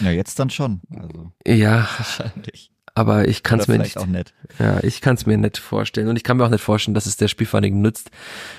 [0.00, 0.80] Ja, jetzt dann schon.
[0.94, 1.88] Also, ja.
[1.96, 2.70] Wahrscheinlich.
[2.94, 3.98] Aber ich kann es mir nicht.
[3.98, 4.32] Auch nicht.
[4.58, 6.08] Ja, ich kann es mir nicht vorstellen.
[6.08, 8.10] Und ich kann mir auch nicht vorstellen, dass es der Spielvereinigung nützt,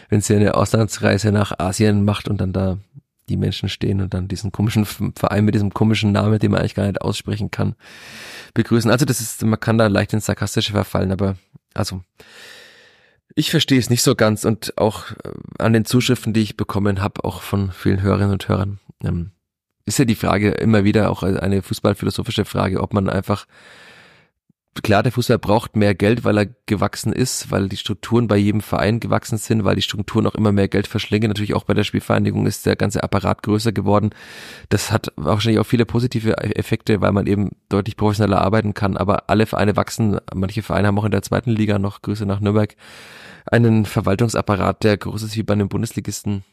[0.09, 2.77] wenn sie eine Auslandsreise nach Asien macht und dann da
[3.29, 6.75] die Menschen stehen und dann diesen komischen Verein mit diesem komischen Namen, den man eigentlich
[6.75, 7.75] gar nicht aussprechen kann,
[8.53, 8.89] begrüßen.
[8.91, 11.35] Also das ist, man kann da leicht ins Sarkastische verfallen, aber
[11.73, 12.01] also
[13.37, 17.01] ich verstehe es nicht so ganz und auch äh, an den Zuschriften, die ich bekommen
[17.01, 19.31] habe, auch von vielen Hörerinnen und Hörern, ähm,
[19.85, 23.45] ist ja die Frage immer wieder auch eine fußballphilosophische Frage, ob man einfach
[24.81, 28.61] klar, der Fußball braucht mehr Geld, weil er gewachsen ist, weil die Strukturen bei jedem
[28.61, 31.29] Verein gewachsen sind, weil die Strukturen auch immer mehr Geld verschlingen.
[31.29, 34.11] Natürlich auch bei der Spielvereinigung ist der ganze Apparat größer geworden.
[34.69, 38.97] Das hat wahrscheinlich auch viele positive Effekte, weil man eben deutlich professioneller arbeiten kann.
[38.97, 40.19] Aber alle Vereine wachsen.
[40.33, 42.75] Manche Vereine haben auch in der zweiten Liga noch Grüße nach Nürnberg
[43.51, 46.43] einen Verwaltungsapparat, der groß ist wie bei einem Bundesligisten.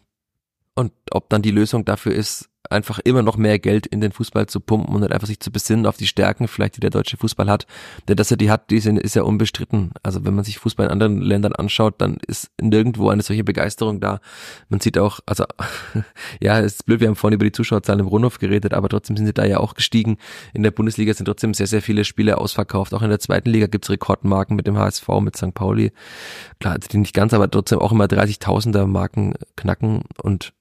[0.75, 4.47] Und ob dann die Lösung dafür ist, einfach immer noch mehr Geld in den Fußball
[4.47, 7.17] zu pumpen und nicht einfach sich zu besinnen auf die Stärken vielleicht, die der deutsche
[7.17, 7.67] Fußball hat.
[8.09, 9.93] Denn dass er die hat, die sind, ist ja unbestritten.
[10.03, 14.01] Also wenn man sich Fußball in anderen Ländern anschaut, dann ist nirgendwo eine solche Begeisterung
[14.01, 14.21] da.
[14.69, 15.45] Man sieht auch, also
[16.41, 19.17] ja, es ist blöd, wir haben vorhin über die Zuschauerzahlen im Rundhof geredet, aber trotzdem
[19.17, 20.19] sind sie da ja auch gestiegen.
[20.53, 22.93] In der Bundesliga sind trotzdem sehr, sehr viele Spiele ausverkauft.
[22.95, 25.55] Auch in der zweiten Liga gibt's Rekordmarken mit dem HSV, mit St.
[25.55, 25.93] Pauli.
[26.61, 30.53] Klar, die nicht ganz, aber trotzdem auch immer 30.000er Marken knacken und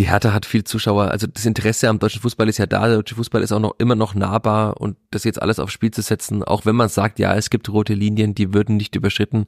[0.00, 1.10] die Hertha hat viel Zuschauer.
[1.10, 2.86] Also das Interesse am deutschen Fußball ist ja da.
[2.86, 5.90] Der deutsche Fußball ist auch noch immer noch nahbar und das jetzt alles aufs Spiel
[5.90, 9.44] zu setzen, auch wenn man sagt, ja, es gibt rote Linien, die würden nicht überschritten,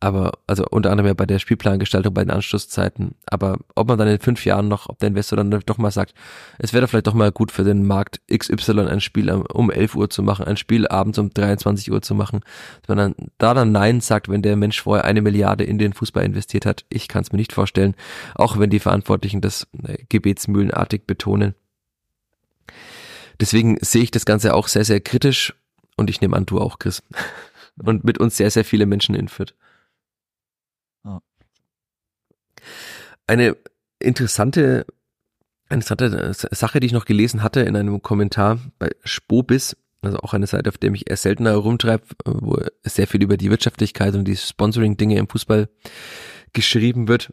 [0.00, 3.14] aber also unter anderem ja bei der Spielplangestaltung, bei den Anschlusszeiten.
[3.24, 6.12] Aber ob man dann in fünf Jahren noch, ob der Investor dann doch mal sagt,
[6.58, 9.94] es wäre doch vielleicht doch mal gut für den Markt XY ein Spiel um 11
[9.94, 12.40] Uhr zu machen, ein Spiel abends um 23 Uhr zu machen,
[12.82, 15.94] dass man dann da dann Nein sagt, wenn der Mensch vorher eine Milliarde in den
[15.94, 16.84] Fußball investiert hat.
[16.90, 17.94] Ich kann es mir nicht vorstellen,
[18.34, 19.66] auch wenn die Verantwortlichen das
[20.08, 21.54] gebetsmühlenartig betonen.
[23.40, 25.54] Deswegen sehe ich das Ganze auch sehr, sehr kritisch
[25.96, 27.02] und ich nehme an, du auch, Chris.
[27.82, 29.52] Und mit uns sehr, sehr viele Menschen in Fürth.
[33.26, 33.56] Eine
[33.98, 34.86] interessante,
[35.68, 40.46] interessante Sache, die ich noch gelesen hatte in einem Kommentar bei Spobis, also auch eine
[40.46, 44.36] Seite, auf der mich eher seltener herumtreibt, wo sehr viel über die Wirtschaftlichkeit und die
[44.36, 45.68] Sponsoring-Dinge im Fußball
[46.52, 47.32] geschrieben wird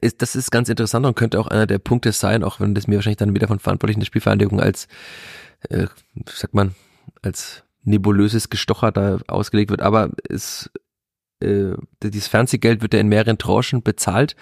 [0.00, 2.86] ist, das ist ganz interessant und könnte auch einer der Punkte sein, auch wenn das
[2.86, 4.88] mir wahrscheinlich dann wieder von Verantwortlichen der Spielvereinigung als,
[5.70, 5.86] äh,
[6.26, 6.74] sagt man,
[7.22, 9.82] als nebulöses Gestocher da ausgelegt wird.
[9.82, 10.70] Aber es,
[11.44, 14.36] äh, dieses Fernsehgeld wird ja in mehreren Tranchen bezahlt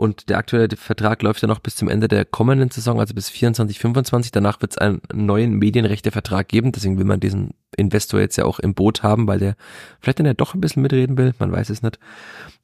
[0.00, 3.28] und der aktuelle Vertrag läuft ja noch bis zum Ende der kommenden Saison, also bis
[3.28, 4.32] 24, 25.
[4.32, 6.72] Danach wird es einen neuen Medienrechtevertrag geben.
[6.72, 9.56] Deswegen will man diesen Investor jetzt ja auch im Boot haben, weil der
[10.00, 11.34] vielleicht dann ja doch ein bisschen mitreden will.
[11.38, 11.98] Man weiß es nicht.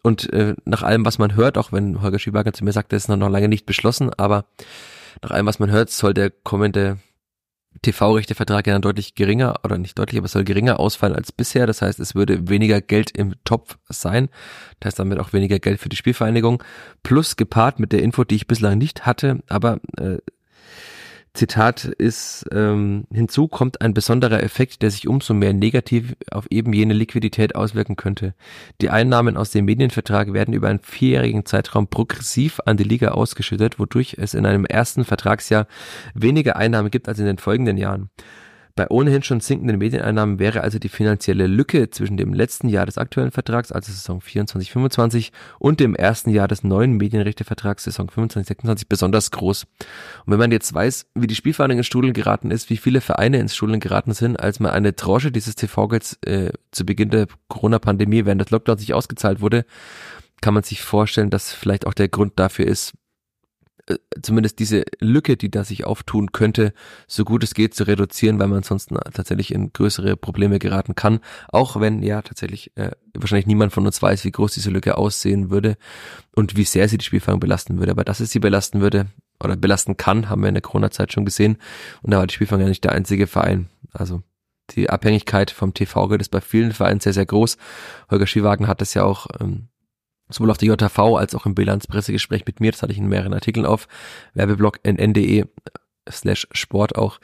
[0.01, 3.03] Und äh, nach allem, was man hört, auch wenn Holger Schiebager zu mir sagt, das
[3.03, 4.47] ist noch lange nicht beschlossen, aber
[5.23, 6.97] nach allem, was man hört, soll der kommende
[7.83, 11.67] TV-Rechtevertrag ja dann deutlich geringer, oder nicht deutlich, aber es soll geringer ausfallen als bisher.
[11.67, 14.29] Das heißt, es würde weniger Geld im Topf sein.
[14.81, 16.63] Das heißt damit auch weniger Geld für die Spielvereinigung.
[17.03, 20.19] Plus gepaart mit der Info, die ich bislang nicht hatte, aber äh,
[21.37, 26.73] Zitat ist, ähm, hinzu kommt ein besonderer Effekt, der sich umso mehr negativ auf eben
[26.73, 28.35] jene Liquidität auswirken könnte.
[28.81, 33.79] Die Einnahmen aus dem Medienvertrag werden über einen vierjährigen Zeitraum progressiv an die Liga ausgeschüttet,
[33.79, 35.67] wodurch es in einem ersten Vertragsjahr
[36.15, 38.11] weniger Einnahmen gibt als in den folgenden Jahren.
[38.77, 42.99] Bei ohnehin schon sinkenden Medieneinnahmen wäre also die finanzielle Lücke zwischen dem letzten Jahr des
[42.99, 49.31] aktuellen Vertrags, also Saison 24-25, und dem ersten Jahr des neuen Medienrechtevertrags, Saison 25-26, besonders
[49.31, 49.65] groß.
[49.65, 53.39] Und wenn man jetzt weiß, wie die Spielvereinigung ins Studeln geraten ist, wie viele Vereine
[53.39, 58.27] ins Studeln geraten sind, als man eine Tranche dieses TV-Gelds äh, zu Beginn der Corona-Pandemie
[58.27, 59.65] während des Lockdowns sich ausgezahlt wurde,
[60.43, 62.93] kann man sich vorstellen, dass vielleicht auch der Grund dafür ist,
[64.21, 66.73] zumindest diese Lücke, die da sich auftun könnte,
[67.07, 71.21] so gut es geht zu reduzieren, weil man ansonsten tatsächlich in größere Probleme geraten kann.
[71.49, 75.51] Auch wenn ja tatsächlich äh, wahrscheinlich niemand von uns weiß, wie groß diese Lücke aussehen
[75.51, 75.77] würde
[76.35, 77.93] und wie sehr sie die Spielfang belasten würde.
[77.93, 79.07] Aber dass es sie belasten würde
[79.43, 81.59] oder belasten kann, haben wir in der Corona-Zeit schon gesehen.
[82.03, 83.69] Und da war die Spielfang ja nicht der einzige Verein.
[83.93, 84.23] Also
[84.71, 87.57] die Abhängigkeit vom TV-Geld ist bei vielen Vereinen sehr, sehr groß.
[88.11, 89.69] Holger Schiwagen hat das ja auch ähm,
[90.29, 93.35] sowohl auf der JV als auch im Bilanzpressegespräch mit mir, das hatte ich in mehreren
[93.35, 93.89] Artikeln auf
[94.35, 95.45] Werbeblock nn.de
[96.11, 97.19] slash Sport auch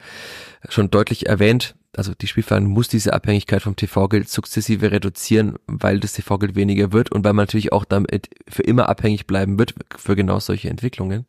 [0.69, 1.75] schon deutlich erwähnt.
[1.95, 7.11] Also die Spielverein muss diese Abhängigkeit vom TV-Geld sukzessive reduzieren, weil das TV-Geld weniger wird
[7.11, 11.27] und weil man natürlich auch damit für immer abhängig bleiben wird für genau solche Entwicklungen.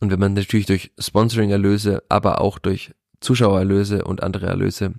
[0.00, 4.94] Und wenn man natürlich durch Sponsoring-Erlöse, aber auch durch Zuschauererlöse und andere Erlöse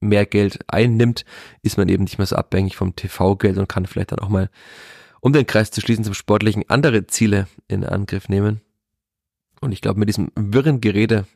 [0.00, 1.24] mehr Geld einnimmt,
[1.62, 4.48] ist man eben nicht mehr so abhängig vom TV-Geld und kann vielleicht dann auch mal,
[5.20, 8.60] um den Kreis zu schließen zum Sportlichen, andere Ziele in Angriff nehmen.
[9.60, 11.26] Und ich glaube, mit diesem wirren Gerede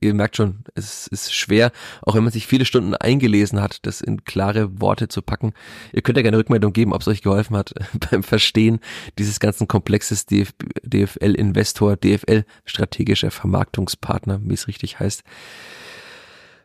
[0.00, 1.70] ihr merkt schon, es ist schwer,
[2.02, 5.52] auch wenn man sich viele Stunden eingelesen hat, das in klare Worte zu packen.
[5.92, 7.74] Ihr könnt ja gerne Rückmeldung geben, ob es euch geholfen hat
[8.10, 8.80] beim Verstehen
[9.18, 15.22] dieses ganzen Komplexes DFL-Investor, DFL strategischer Vermarktungspartner, wie es richtig heißt.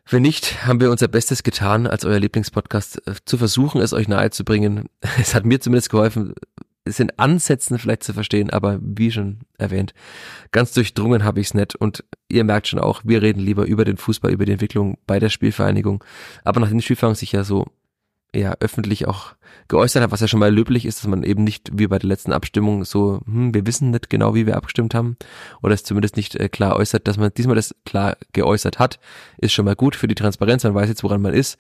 [0.10, 4.10] Wenn nicht, haben wir unser Bestes getan, als euer Lieblingspodcast äh, zu versuchen, es euch
[4.10, 4.90] nahezubringen.
[5.20, 6.34] Es hat mir zumindest geholfen,
[6.86, 9.94] es in Ansätzen vielleicht zu verstehen, aber wie schon erwähnt,
[10.52, 11.76] ganz durchdrungen habe ich es nicht.
[11.76, 15.20] Und ihr merkt schon auch, wir reden lieber über den Fußball, über die Entwicklung bei
[15.20, 16.04] der Spielvereinigung.
[16.44, 17.68] Aber nachdem die Spielvereinigung sich ja so
[18.36, 19.34] ja öffentlich auch
[19.68, 22.08] geäußert hat, was ja schon mal löblich ist, dass man eben nicht wie bei der
[22.08, 25.18] letzten Abstimmung so, hm, wir wissen nicht genau, wie wir abgestimmt haben,
[25.62, 29.00] oder es zumindest nicht äh, klar äußert, dass man diesmal das klar geäußert hat,
[29.38, 31.58] ist schon mal gut für die Transparenz, man weiß jetzt, woran man ist.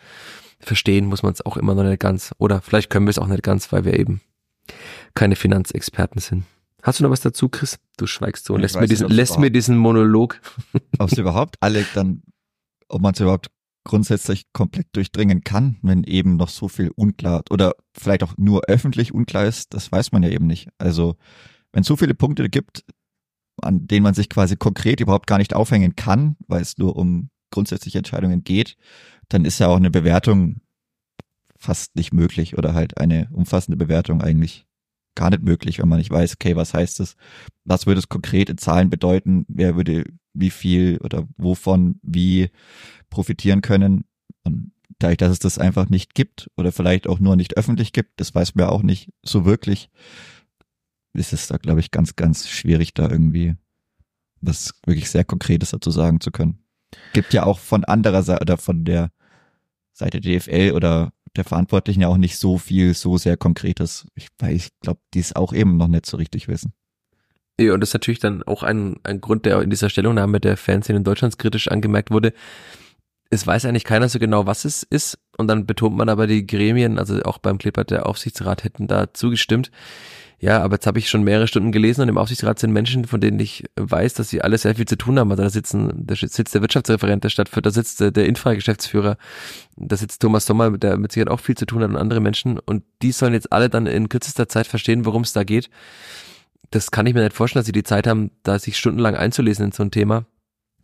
[0.59, 3.28] Verstehen muss man es auch immer noch nicht ganz, oder vielleicht können wir es auch
[3.28, 4.21] nicht ganz, weil wir eben
[5.14, 6.43] keine Finanzexperten sind.
[6.82, 7.80] Hast du noch was dazu, Chris?
[7.97, 10.41] Du schweigst so und lässt, mir diesen, nicht, lässt mir diesen Monolog.
[10.99, 12.24] Ob es überhaupt alle dann,
[12.89, 13.49] ob man es überhaupt
[13.86, 19.14] grundsätzlich komplett durchdringen kann, wenn eben noch so viel unklar oder vielleicht auch nur öffentlich
[19.14, 20.70] unklar ist, das weiß man ja eben nicht.
[20.78, 21.16] Also
[21.72, 22.86] wenn es so viele Punkte gibt,
[23.61, 27.30] an denen man sich quasi konkret überhaupt gar nicht aufhängen kann, weil es nur um
[27.51, 28.78] grundsätzliche Entscheidungen geht,
[29.30, 30.61] dann ist ja auch eine Bewertung
[31.64, 34.66] fast nicht möglich oder halt eine umfassende Bewertung eigentlich
[35.16, 37.16] gar nicht möglich, wenn man nicht weiß, okay, was heißt es?
[37.64, 39.45] Was würde es konkret in Zahlen bedeuten?
[39.47, 42.49] Wer würde wie viel oder wovon wie
[43.09, 44.03] profitieren können?
[44.43, 48.20] Und dadurch, dass es das einfach nicht gibt oder vielleicht auch nur nicht öffentlich gibt,
[48.20, 49.89] das weiß man ja auch nicht so wirklich,
[51.14, 53.55] ist es da, glaube ich, ganz, ganz schwierig, da irgendwie
[54.41, 56.59] was wirklich sehr Konkretes dazu sagen zu können.
[57.14, 59.11] Gibt ja auch von anderer Seite oder von der
[59.93, 64.05] Seite DFL oder der Verantwortlichen ja auch nicht so viel, so sehr Konkretes.
[64.15, 66.73] Ich, weil ich glaube, die es auch eben noch nicht so richtig wissen.
[67.59, 70.57] Ja, und das ist natürlich dann auch ein, ein Grund, der in dieser Stellungnahme der
[70.57, 72.34] Fanszene in Deutschland kritisch angemerkt wurde.
[73.29, 75.19] Es weiß eigentlich keiner so genau, was es ist.
[75.38, 79.13] Und dann betont man aber die Gremien, also auch beim Clipper der Aufsichtsrat hätten da
[79.13, 79.71] zugestimmt.
[80.43, 83.21] Ja, aber jetzt habe ich schon mehrere Stunden gelesen und im Aufsichtsrat sind Menschen, von
[83.21, 85.31] denen ich weiß, dass sie alle sehr viel zu tun haben.
[85.31, 89.15] Also da sitzen, da sitzt der Wirtschaftsreferent der Stadt, da sitzt der Infra-Geschäftsführer,
[89.77, 92.59] da sitzt Thomas Sommer, der mit Sicherheit auch viel zu tun hat und andere Menschen.
[92.59, 95.69] Und die sollen jetzt alle dann in kürzester Zeit verstehen, worum es da geht.
[96.71, 99.67] Das kann ich mir nicht vorstellen, dass sie die Zeit haben, da sich stundenlang einzulesen
[99.67, 100.25] in so ein Thema.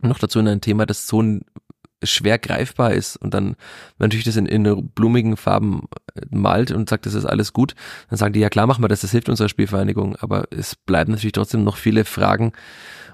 [0.02, 1.42] Noch dazu in ein Thema, das so ein
[2.04, 3.56] schwer greifbar ist und dann
[3.98, 7.76] natürlich das in, in blumigen Farben äh, malt und sagt, das ist alles gut,
[8.10, 11.12] dann sagen die, ja klar, machen wir das, das hilft unserer Spielvereinigung, aber es bleiben
[11.12, 12.54] natürlich trotzdem noch viele Fragen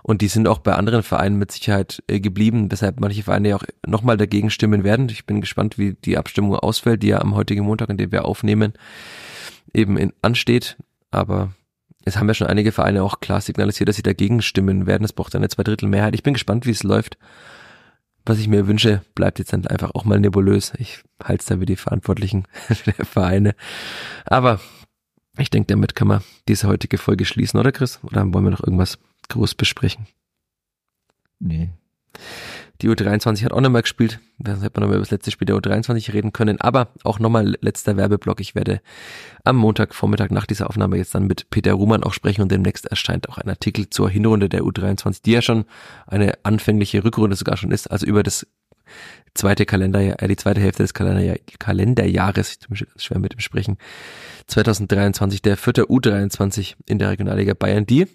[0.03, 3.55] und die sind auch bei anderen Vereinen mit Sicherheit äh, geblieben, weshalb manche Vereine ja
[3.55, 5.09] auch nochmal dagegen stimmen werden.
[5.09, 8.25] Ich bin gespannt, wie die Abstimmung ausfällt, die ja am heutigen Montag, an dem wir
[8.25, 8.73] aufnehmen,
[9.73, 10.77] eben in, ansteht,
[11.09, 11.53] aber
[12.05, 15.03] es haben ja schon einige Vereine auch klar signalisiert, dass sie dagegen stimmen werden.
[15.03, 16.13] Es braucht eine Zweidrittelmehrheit.
[16.13, 17.17] Ich bin gespannt, wie es läuft
[18.25, 20.73] was ich mir wünsche, bleibt jetzt dann einfach auch mal nebulös.
[20.77, 22.47] Ich halte es da wie die Verantwortlichen
[22.85, 23.55] der Vereine.
[24.25, 24.59] Aber
[25.37, 27.99] ich denke, damit kann man diese heutige Folge schließen, oder Chris?
[28.03, 28.97] Oder wollen wir noch irgendwas
[29.29, 30.07] groß besprechen?
[31.39, 31.69] Nee.
[32.81, 34.19] Die U23 hat auch nochmal gespielt.
[34.37, 36.59] Da hätte man nochmal über das letzte Spiel der U23 reden können.
[36.59, 38.41] Aber auch nochmal letzter Werbeblock.
[38.41, 38.81] Ich werde
[39.43, 43.29] am Montagvormittag nach dieser Aufnahme jetzt dann mit Peter Ruhmann auch sprechen und demnächst erscheint
[43.29, 45.65] auch ein Artikel zur Hinrunde der U23, die ja schon
[46.07, 47.89] eine anfängliche Rückrunde sogar schon ist.
[47.89, 48.45] Also über das
[49.33, 53.77] zweite Kalenderjahr, äh, die zweite Hälfte des Kalenderjahr, Kalenderjahres, ich bin schwer mit dem Sprechen,
[54.47, 58.07] 2023, der vierte U23 in der Regionalliga Bayern, die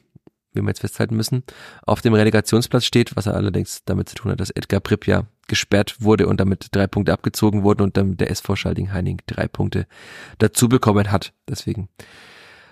[0.52, 1.44] wie wir jetzt festhalten müssen,
[1.82, 5.24] auf dem Relegationsplatz steht, was er allerdings damit zu tun hat, dass Edgar Pripp ja
[5.46, 9.86] gesperrt wurde und damit drei Punkte abgezogen wurden und dann der SV Schalding-Heining drei Punkte
[10.38, 11.32] dazu bekommen hat.
[11.48, 11.88] Deswegen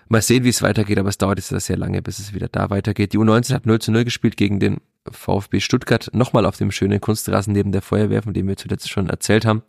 [0.09, 2.71] mal sehen, wie es weitergeht, aber es dauert jetzt sehr lange, bis es wieder da
[2.71, 3.13] weitergeht.
[3.13, 4.79] Die U19 hat 0 zu 0 gespielt gegen den
[5.11, 9.09] VfB Stuttgart, nochmal auf dem schönen Kunstrasen neben der Feuerwehr, von dem wir zuletzt schon
[9.09, 9.63] erzählt haben,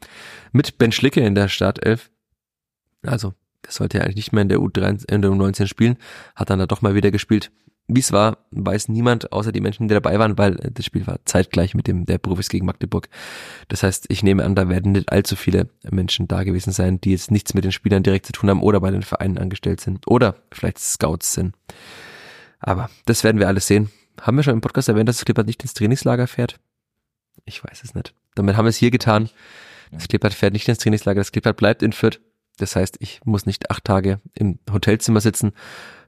[0.51, 2.09] mit Ben Schlicke in der Startelf.
[3.03, 3.33] Also,
[3.65, 5.97] der sollte ja eigentlich nicht mehr in der U3, in der U19 spielen,
[6.35, 7.51] hat dann da doch mal wieder gespielt
[7.91, 11.17] Wie es war, weiß niemand, außer die Menschen, die dabei waren, weil das Spiel war
[11.25, 13.09] zeitgleich mit dem der Profis gegen Magdeburg.
[13.67, 17.09] Das heißt, ich nehme an, da werden nicht allzu viele Menschen da gewesen sein, die
[17.09, 20.07] jetzt nichts mit den Spielern direkt zu tun haben oder bei den Vereinen angestellt sind
[20.07, 21.55] oder vielleicht Scouts sind.
[22.59, 23.89] Aber das werden wir alles sehen.
[24.21, 26.59] Haben wir schon im Podcast erwähnt, dass das Klippert nicht ins Trainingslager fährt?
[27.45, 28.13] Ich weiß es nicht.
[28.35, 29.31] Damit haben wir es hier getan.
[29.91, 32.19] Das Klippert fährt nicht ins Trainingslager, das Klippert bleibt in Fürth.
[32.61, 35.51] Das heißt, ich muss nicht acht Tage im Hotelzimmer sitzen.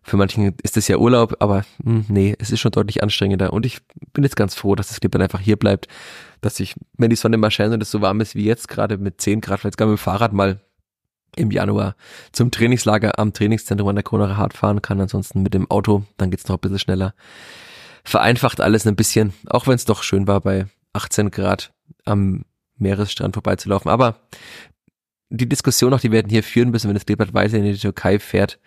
[0.04, 3.54] Für manchen ist es ja Urlaub, aber mh, hm, nee, es ist schon deutlich anstrengender.
[3.54, 3.80] Und ich
[4.14, 5.88] bin jetzt ganz froh, dass das Klippert einfach hier bleibt,
[6.42, 8.98] dass ich, wenn die Sonne mal scheint und es so warm ist wie jetzt, gerade
[8.98, 10.60] mit 10 Grad, vielleicht gar mit dem Fahrrad mal
[11.36, 11.96] im Januar
[12.32, 15.00] zum Trainingslager am Trainingszentrum an der Kronacher Hart fahren kann.
[15.00, 17.14] Ansonsten mit dem Auto, dann geht's noch ein bisschen schneller.
[18.04, 21.74] Vereinfacht alles ein bisschen, auch wenn es doch schön war, bei 18 Grad
[22.06, 22.44] am
[22.78, 23.92] Meeresstrand vorbeizulaufen.
[23.92, 24.16] Aber
[25.32, 28.20] die Diskussion, auch die werden hier führen müssen, wenn das Kleeblatt weiter in die Türkei
[28.20, 28.60] fährt.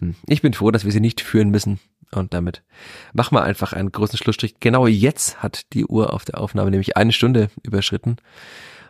[0.00, 1.80] Hm, ich bin froh, dass wir sie nicht führen müssen.
[2.10, 2.62] Und damit
[3.12, 4.60] machen wir einfach einen großen Schlussstrich.
[4.60, 8.16] Genau jetzt hat die Uhr auf der Aufnahme nämlich eine Stunde überschritten.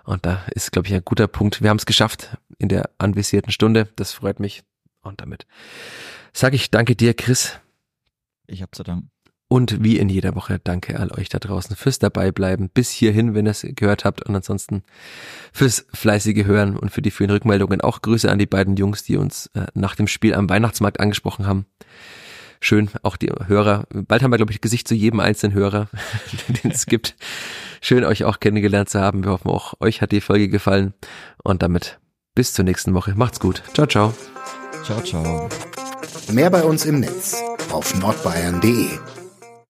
[0.05, 1.61] Und da ist, glaube ich, ein guter Punkt.
[1.61, 3.89] Wir haben es geschafft in der anvisierten Stunde.
[3.97, 4.63] Das freut mich.
[5.03, 5.47] Und damit
[6.33, 7.59] sage ich danke dir, Chris.
[8.47, 9.11] Ich habe zu danken.
[9.51, 13.47] Und wie in jeder Woche danke all euch da draußen fürs Dabeibleiben bis hierhin, wenn
[13.47, 14.83] ihr es gehört habt und ansonsten
[15.55, 17.81] fürs fleißige Hören und für die vielen Rückmeldungen.
[17.81, 21.47] Auch Grüße an die beiden Jungs, die uns äh, nach dem Spiel am Weihnachtsmarkt angesprochen
[21.47, 21.65] haben.
[22.61, 23.87] Schön, auch die Hörer.
[23.91, 25.89] Bald haben wir, glaube ich, Gesicht zu jedem einzelnen Hörer,
[26.63, 27.17] den es gibt.
[27.81, 29.25] Schön, euch auch kennengelernt zu haben.
[29.25, 30.93] Wir hoffen auch, euch hat die Folge gefallen.
[31.43, 32.01] Und damit
[32.35, 33.15] bis zur nächsten Woche.
[33.17, 33.63] Macht's gut.
[33.73, 34.15] Ciao, ciao.
[34.85, 35.49] Ciao, ciao.
[36.33, 39.18] Mehr bei uns im Netz auf nordbayern.de